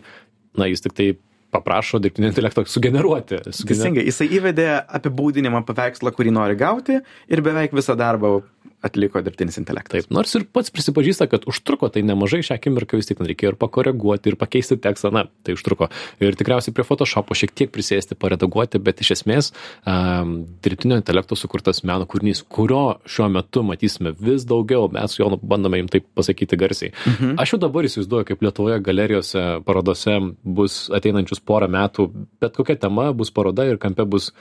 na, 0.58 0.68
jis 0.68 0.82
tik 0.84 0.96
tai 0.98 1.08
paprašo 1.54 2.00
dirbtinio 2.02 2.32
intelekto 2.32 2.64
sugeneruoti. 2.66 3.38
sugener- 3.54 3.68
Teisingai, 3.68 4.06
jisai 4.10 4.28
įvedė 4.40 4.68
apibūdinimą 5.00 5.62
paveikslą, 5.68 6.12
kurį 6.12 6.34
nori 6.34 6.56
gauti 6.58 7.00
ir 7.30 7.42
beveik 7.46 7.72
visą 7.78 7.96
darbą 7.96 8.42
atliko 8.84 9.22
dirbtinis 9.24 9.58
intelektas. 9.62 10.04
Taip, 10.04 10.14
nors 10.14 10.34
ir 10.36 10.46
pats 10.52 10.72
prisipažįsta, 10.74 11.28
kad 11.32 11.48
užtruko 11.50 11.88
tai 11.94 12.04
nemažai 12.06 12.42
šią 12.46 12.58
akimirką 12.58 13.00
vis 13.00 13.10
tik 13.10 13.22
reikėjo 13.24 13.54
ir 13.54 13.58
pakoreguoti, 13.62 14.34
ir 14.34 14.38
pakeisti 14.40 14.78
tekstą, 14.82 15.12
na, 15.16 15.26
tai 15.46 15.56
užtruko. 15.58 15.88
Ir 16.24 16.38
tikriausiai 16.40 16.76
prie 16.76 16.86
Photoshopo 16.88 17.38
šiek 17.38 17.54
tiek 17.56 17.72
prisėsti, 17.74 18.18
paredaguoti, 18.20 18.82
bet 18.84 19.04
iš 19.04 19.14
esmės 19.18 19.52
um, 19.88 20.36
dirbtinio 20.66 20.98
intelekto 21.00 21.38
sukurtas 21.40 21.84
meno 21.88 22.08
kūrinys, 22.10 22.44
kurio 22.44 23.00
šiuo 23.08 23.30
metu 23.34 23.64
matysime 23.68 24.14
vis 24.20 24.48
daugiau, 24.50 24.90
mes 24.94 25.18
jo 25.20 25.30
bandome 25.42 25.80
jums 25.80 25.96
taip 25.96 26.10
pasakyti 26.18 26.60
garsiai. 26.60 26.92
Mhm. 27.08 27.38
Aš 27.44 27.56
jau 27.56 27.62
dabar 27.64 27.88
įsivaizduoju, 27.88 28.30
kaip 28.32 28.44
Lietuvoje 28.44 28.82
galerijose, 28.84 29.46
parodose 29.68 30.18
bus 30.44 30.84
ateinančius 30.94 31.40
porą 31.44 31.70
metų, 31.72 32.10
bet 32.44 32.60
kokia 32.60 32.76
tema 32.88 33.10
bus 33.16 33.32
paroda 33.34 33.66
ir 33.70 33.80
kampe 33.82 34.06
bus, 34.10 34.32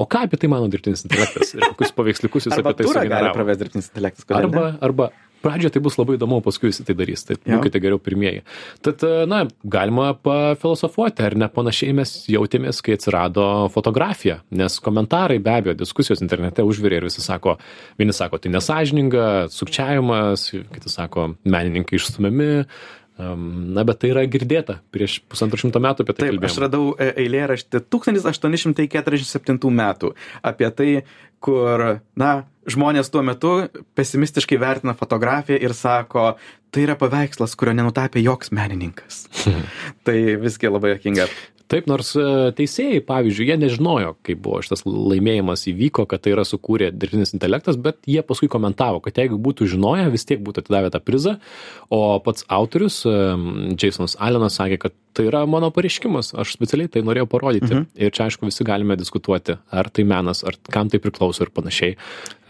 o 0.00 0.08
ką 0.08 0.26
apie 0.26 0.40
tai 0.40 0.50
mano 0.50 0.68
dirbtinis 0.72 1.06
intelektas 1.06 1.54
ir 1.54 1.64
kokius 1.70 1.94
paveiksliukus 1.96 2.48
jis 2.48 2.58
apie 2.58 2.74
tai 2.80 2.88
turą 2.88 3.06
intelektas. 3.92 4.26
kodėl 4.26 4.48
Arba, 4.48 4.64
arba 4.82 5.12
pradžioje 5.42 5.74
tai 5.74 5.82
bus 5.82 5.98
labai 5.98 6.16
įdomu, 6.16 6.40
paskui 6.44 6.70
visi 6.70 6.84
tai 6.86 6.94
darys. 6.98 7.24
Tai 7.26 7.36
būkite 7.42 7.82
geriau 7.82 8.00
pirmieji. 8.02 8.44
Tad, 8.84 9.02
e, 9.06 9.24
na, 9.30 9.42
galima 9.74 10.12
pafilosofuoti, 10.14 11.24
ar 11.26 11.36
ne 11.38 11.48
panašiai 11.52 11.96
mes 11.98 12.14
jautėmės, 12.30 12.82
kai 12.84 12.96
atsirado 12.98 13.46
fotografija. 13.74 14.40
Nes 14.54 14.78
komentarai 14.82 15.40
be 15.42 15.54
abejo, 15.56 15.76
diskusijos 15.82 16.22
internete 16.24 16.64
užvirė 16.66 17.00
ir 17.00 17.08
visi 17.10 17.24
sako, 17.24 17.58
vieni 18.00 18.14
sako, 18.16 18.40
tai 18.42 18.54
nesažininga, 18.54 19.28
sukčiavimas, 19.52 20.48
kiti 20.74 20.92
sako, 20.92 21.32
menininkai 21.42 21.98
išstumiami. 21.98 22.52
Um, 23.22 23.74
na, 23.76 23.82
bet 23.84 23.98
tai 24.00 24.08
yra 24.14 24.22
girdėta. 24.30 24.78
Prieš 24.94 25.18
pusantro 25.28 25.58
šimto 25.60 25.82
metų 25.84 26.06
apie 26.06 26.14
tai 26.16 26.30
Taip, 26.30 26.30
aš 26.32 26.56
kalbėjome. 26.56 26.62
radau 26.64 26.86
e, 26.96 27.10
eilėraštį 27.26 27.82
1847 27.92 29.58
metų 29.76 30.14
apie 30.48 30.70
tai, 30.72 30.88
kur, 31.44 31.84
na, 32.18 32.30
žmonės 32.70 33.10
tuo 33.12 33.22
metu 33.26 33.52
pesimistiškai 33.98 34.58
vertina 34.60 34.94
fotografiją 34.98 35.58
ir 35.62 35.74
sako, 35.76 36.32
tai 36.72 36.86
yra 36.86 36.96
paveikslas, 36.98 37.56
kurio 37.58 37.74
nenutapė 37.78 38.22
joks 38.22 38.52
menininkas. 38.54 39.26
tai 40.06 40.18
visgi 40.42 40.70
labai 40.70 40.96
jokinga. 40.96 41.28
Taip, 41.72 41.86
nors 41.88 42.10
e, 42.20 42.24
teisėjai, 42.58 43.00
pavyzdžiui, 43.08 43.46
jie 43.48 43.56
nežinojo, 43.56 44.10
kaip 44.26 44.42
buvo 44.44 44.58
šitas 44.64 44.84
laimėjimas 44.84 45.64
įvyko, 45.70 46.04
kad 46.10 46.20
tai 46.24 46.34
yra 46.34 46.44
sukūrė 46.44 46.90
dirbtinis 46.92 47.32
intelektas, 47.32 47.78
bet 47.80 48.02
jie 48.08 48.20
paskui 48.28 48.50
komentavo, 48.52 49.00
kad 49.04 49.16
jeigu 49.16 49.38
būtų 49.40 49.70
žinoję, 49.72 50.10
vis 50.12 50.28
tiek 50.28 50.42
būtų 50.44 50.66
atidavę 50.66 50.92
tą 50.92 51.00
prizą, 51.00 51.38
o 51.88 52.02
pats 52.24 52.44
autorius, 52.52 53.00
e, 53.08 53.16
Jasonas 53.80 54.18
Allenas, 54.20 54.60
sakė, 54.60 54.82
kad 54.84 54.96
tai 55.16 55.30
yra 55.30 55.46
mano 55.48 55.72
pareiškimas, 55.72 56.34
aš 56.44 56.52
specialiai 56.58 56.92
tai 56.92 57.04
norėjau 57.08 57.30
parodyti. 57.32 57.72
Mhm. 57.72 57.88
Ir 58.04 58.12
čia, 58.12 58.28
aišku, 58.28 58.48
visi 58.48 58.68
galime 58.68 58.98
diskutuoti, 59.00 59.56
ar 59.72 59.88
tai 59.88 60.04
menas, 60.08 60.44
ar 60.44 60.60
kam 60.72 60.92
tai 60.92 61.00
priklauso 61.00 61.46
ir 61.46 61.56
panašiai. 61.56 61.96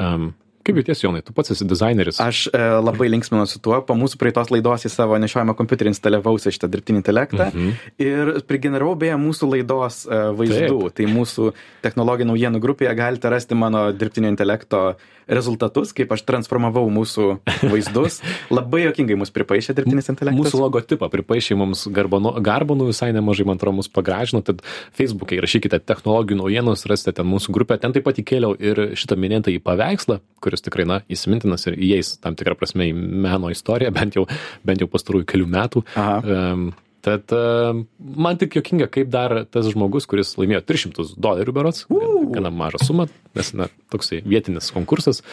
Um, 0.03 0.33
kaip 0.67 0.79
jautiesi, 0.81 1.07
Jonai, 1.07 1.23
tu 1.27 1.35
pats 1.37 1.55
esi 1.55 1.67
dizaineris. 1.69 2.21
Aš 2.23 2.45
e, 2.53 2.63
labai 2.83 3.09
linksminuosi 3.13 3.61
tuo, 3.65 3.81
po 3.87 3.97
mūsų 3.99 4.21
praeitos 4.21 4.53
laidos 4.55 4.87
į 4.89 4.93
savo 4.93 5.19
nešiojamą 5.23 5.57
kompiuterį 5.59 5.93
instaliavausi 5.93 6.53
šitą 6.55 6.71
dirbtinį 6.73 7.03
intelektą 7.03 7.49
mhm. 7.51 7.73
ir 8.03 8.33
prigeneravau 8.49 8.97
beje 8.99 9.19
mūsų 9.21 9.51
laidos 9.57 10.03
e, 10.07 10.21
vaizdų. 10.39 10.79
Taip. 10.89 10.99
Tai 11.01 11.09
mūsų 11.13 11.49
technologijų 11.85 12.31
naujienų 12.33 12.63
grupėje 12.63 12.95
galite 12.99 13.33
rasti 13.33 13.59
mano 13.59 13.89
dirbtinio 13.97 14.31
intelekto 14.33 14.85
rezultatus, 15.27 15.93
kaip 15.97 16.13
aš 16.15 16.25
transformavau 16.29 16.85
mūsų 16.93 17.29
vaizdus. 17.71 18.21
Labai 18.57 18.85
jokingai 18.87 19.17
mus 19.21 19.33
pripaišė 19.35 19.77
dirbtinis 19.79 20.11
intelektas. 20.13 20.39
Mūsų 20.41 20.63
logotipą 20.63 21.09
pripaišė 21.13 21.59
mums 21.61 21.85
garbonų, 21.95 22.35
garbonų 22.45 22.91
visai 22.91 23.13
nemažai, 23.17 23.47
man 23.49 23.61
atrodo, 23.61 23.79
mus 23.81 23.91
pagražino, 23.93 24.43
tad 24.47 24.63
Facebook'e 24.99 25.39
įrašykite 25.39 25.83
technologijų 25.87 26.43
naujienos, 26.43 26.87
rasite 26.91 27.17
ten 27.19 27.29
mūsų 27.31 27.55
grupę, 27.55 27.79
ten 27.83 27.95
taip 27.95 28.07
pat 28.09 28.21
įkėliau 28.23 28.55
ir 28.59 28.85
šitą 28.99 29.19
minėtą 29.21 29.55
į 29.55 29.63
paveikslą, 29.65 30.21
kuris 30.43 30.65
tikrai, 30.65 30.89
na, 30.89 31.03
įsimintinas 31.13 31.69
ir 31.71 31.79
įeis 31.79 32.17
tam 32.23 32.39
tikrą 32.39 32.57
prasme 32.59 32.91
į 32.91 32.97
meno 32.97 33.53
istoriją, 33.53 33.93
bent 33.95 34.19
jau, 34.19 34.27
bent 34.67 34.83
jau 34.83 34.91
pastarųjų 34.91 35.29
kelių 35.35 35.51
metų. 35.53 35.85
Aha. 35.97 36.23
Um, 36.23 36.73
Tad 37.03 37.33
uh, 37.35 37.75
man 37.99 38.39
tik 38.39 38.55
jokinga, 38.61 38.87
kaip 38.93 39.09
dar 39.11 39.35
tas 39.51 39.67
žmogus, 39.73 40.07
kuris 40.11 40.37
laimėjo 40.39 40.63
300 40.69 41.09
dolerių 41.19 41.55
berots, 41.57 41.89
gana 42.35 42.53
mažą 42.55 42.79
sumą, 42.83 43.09
nes 43.35 43.51
na, 43.59 43.67
toksai 43.91 44.21
vietinis 44.23 44.71
konkursas, 44.75 45.25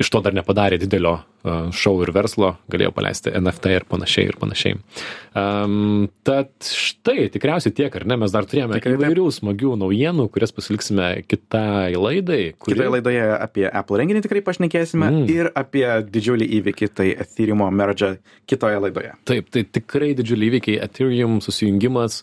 iš 0.00 0.10
to 0.12 0.20
dar 0.24 0.34
nepadarė 0.36 0.78
didelio 0.80 1.18
uh, 1.18 1.68
šou 1.74 1.94
ir 2.04 2.12
verslo, 2.14 2.54
galėjo 2.72 2.92
paleisti 2.96 3.32
NFT 3.36 3.74
ir 3.76 3.86
panašiai 3.88 4.30
ir 4.30 4.38
panašiai. 4.40 4.78
Um, 5.36 6.08
tad 6.26 6.50
štai, 6.64 7.28
tikriausiai 7.32 7.74
tiek, 7.76 7.92
ar 8.00 8.06
ne, 8.08 8.18
mes 8.22 8.34
dar 8.34 8.48
turėjome 8.48 8.78
Tikrai 8.78 8.94
taip. 8.96 9.04
įvairių 9.04 9.26
smagių 9.38 9.76
naujienų, 9.82 10.28
kurias 10.32 10.54
pasiliksime 10.56 11.10
kitai 11.28 11.92
laidai. 11.98 12.40
Kuri... 12.56 12.76
Kitoje 12.76 12.94
laidoje 12.96 13.22
apie 13.36 13.68
Apple 13.68 14.02
renginį 14.02 14.24
tikrai 14.26 14.44
pašnekėsime 14.48 15.08
mm. 15.10 15.30
ir 15.32 15.52
apie 15.58 15.86
didžiulį 16.08 16.50
įvykį, 16.60 16.90
tai 16.96 17.08
Ethereum 17.24 17.64
merge 17.76 18.16
kitoje 18.50 18.82
laidoje. 18.82 19.14
Taip, 19.28 19.48
tai 19.54 19.64
tikrai 19.68 20.12
didžiuliai 20.18 20.54
įvykiai, 20.54 20.82
Ethereum 20.84 21.40
susijungimas. 21.44 22.22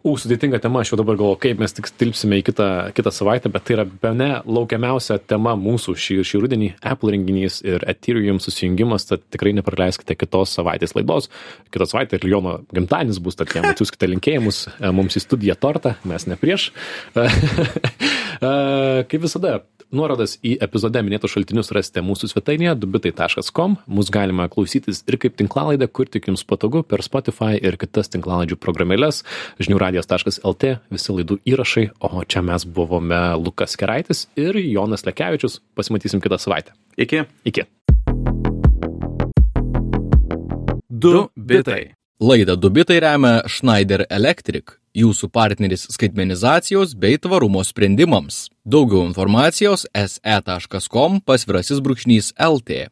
U, 0.00 0.14
sudėtinga 0.16 0.56
tema, 0.64 0.80
aš 0.80 0.94
jau 0.94 0.96
dabar 0.96 1.18
galvoju, 1.20 1.36
kaip 1.42 1.58
mes 1.60 1.74
tik 1.76 1.90
tilpsime 2.00 2.38
į 2.40 2.44
kitą, 2.46 2.66
kitą 2.96 3.10
savaitę, 3.12 3.50
bet 3.52 3.66
tai 3.68 3.74
yra 3.74 3.84
be 3.84 4.12
ne 4.16 4.28
laukiamiausia 4.48 5.18
tema 5.28 5.52
mūsų 5.60 5.92
šį, 5.92 6.16
šį 6.24 6.40
rudenį- 6.40 6.68
Apple 6.92 7.12
renginys 7.12 7.58
ir 7.60 7.84
Ethereum 7.84 8.40
susijungimas, 8.40 9.04
tad 9.10 9.26
tikrai 9.28 9.52
nepraleiskite 9.58 10.16
kitos 10.16 10.56
savaitės 10.56 10.96
laidos. 10.96 11.28
Kitą 11.68 11.84
savaitę 11.90 12.16
ir 12.16 12.24
Liono 12.24 12.62
gimtadienis 12.72 13.20
bus, 13.20 13.36
tad 13.36 13.52
jam 13.52 13.68
atsiųskite 13.68 14.08
linkėjimus 14.08 14.62
e, 14.72 14.88
mums 14.90 15.20
į 15.20 15.24
studiją 15.26 15.58
tortą, 15.60 15.96
mes 16.04 16.26
ne 16.26 16.40
prieš. 16.40 16.70
E, 18.40 19.04
Kaip 19.04 19.20
visada, 19.20 19.58
Nuorodas 19.90 20.36
į 20.46 20.52
epizode 20.62 21.00
minėtus 21.02 21.32
šaltinius 21.34 21.72
rasite 21.74 22.02
mūsų 22.06 22.28
svetainėje 22.30 22.76
dubitai.com. 22.78 23.74
Mūsų 23.90 24.14
galima 24.14 24.46
klausytis 24.52 25.02
ir 25.10 25.18
kaip 25.18 25.34
tinklalaidę, 25.40 25.88
kur 25.90 26.06
tik 26.06 26.28
jums 26.30 26.46
patogu 26.46 26.84
per 26.86 27.02
Spotify 27.02 27.58
ir 27.58 27.74
kitas 27.80 28.12
tinklalaidžių 28.14 28.60
programėlės, 28.62 29.24
žiniųradijas.lt, 29.58 30.74
visi 30.94 31.18
laidų 31.18 31.40
įrašai, 31.42 31.88
o 32.06 32.22
čia 32.22 32.44
mes 32.46 32.66
buvome 32.70 33.20
Lukas 33.42 33.74
Keraitis 33.80 34.28
ir 34.38 34.62
Jonas 34.62 35.06
Lekevičius. 35.08 35.58
Pasimatysim 35.74 36.22
kitą 36.22 36.38
savaitę. 36.38 36.76
Iki. 36.94 37.26
Iki. 37.50 37.66
Du 40.90 41.30
bitai. 41.34 41.99
Laidą 42.22 42.56
Dubitai 42.56 42.98
remia 43.00 43.38
Schneider 43.48 44.02
Electric, 44.12 44.74
jūsų 44.92 45.30
partneris 45.32 45.86
skaitmenizacijos 45.88 46.92
bei 46.92 47.16
tvarumo 47.16 47.62
sprendimams. 47.64 48.50
Daugiau 48.60 49.06
informacijos 49.06 49.86
se.com 49.96 51.22
pasvirasis 51.24 51.80
brūkšnys 51.80 52.34
LT. 52.36 52.90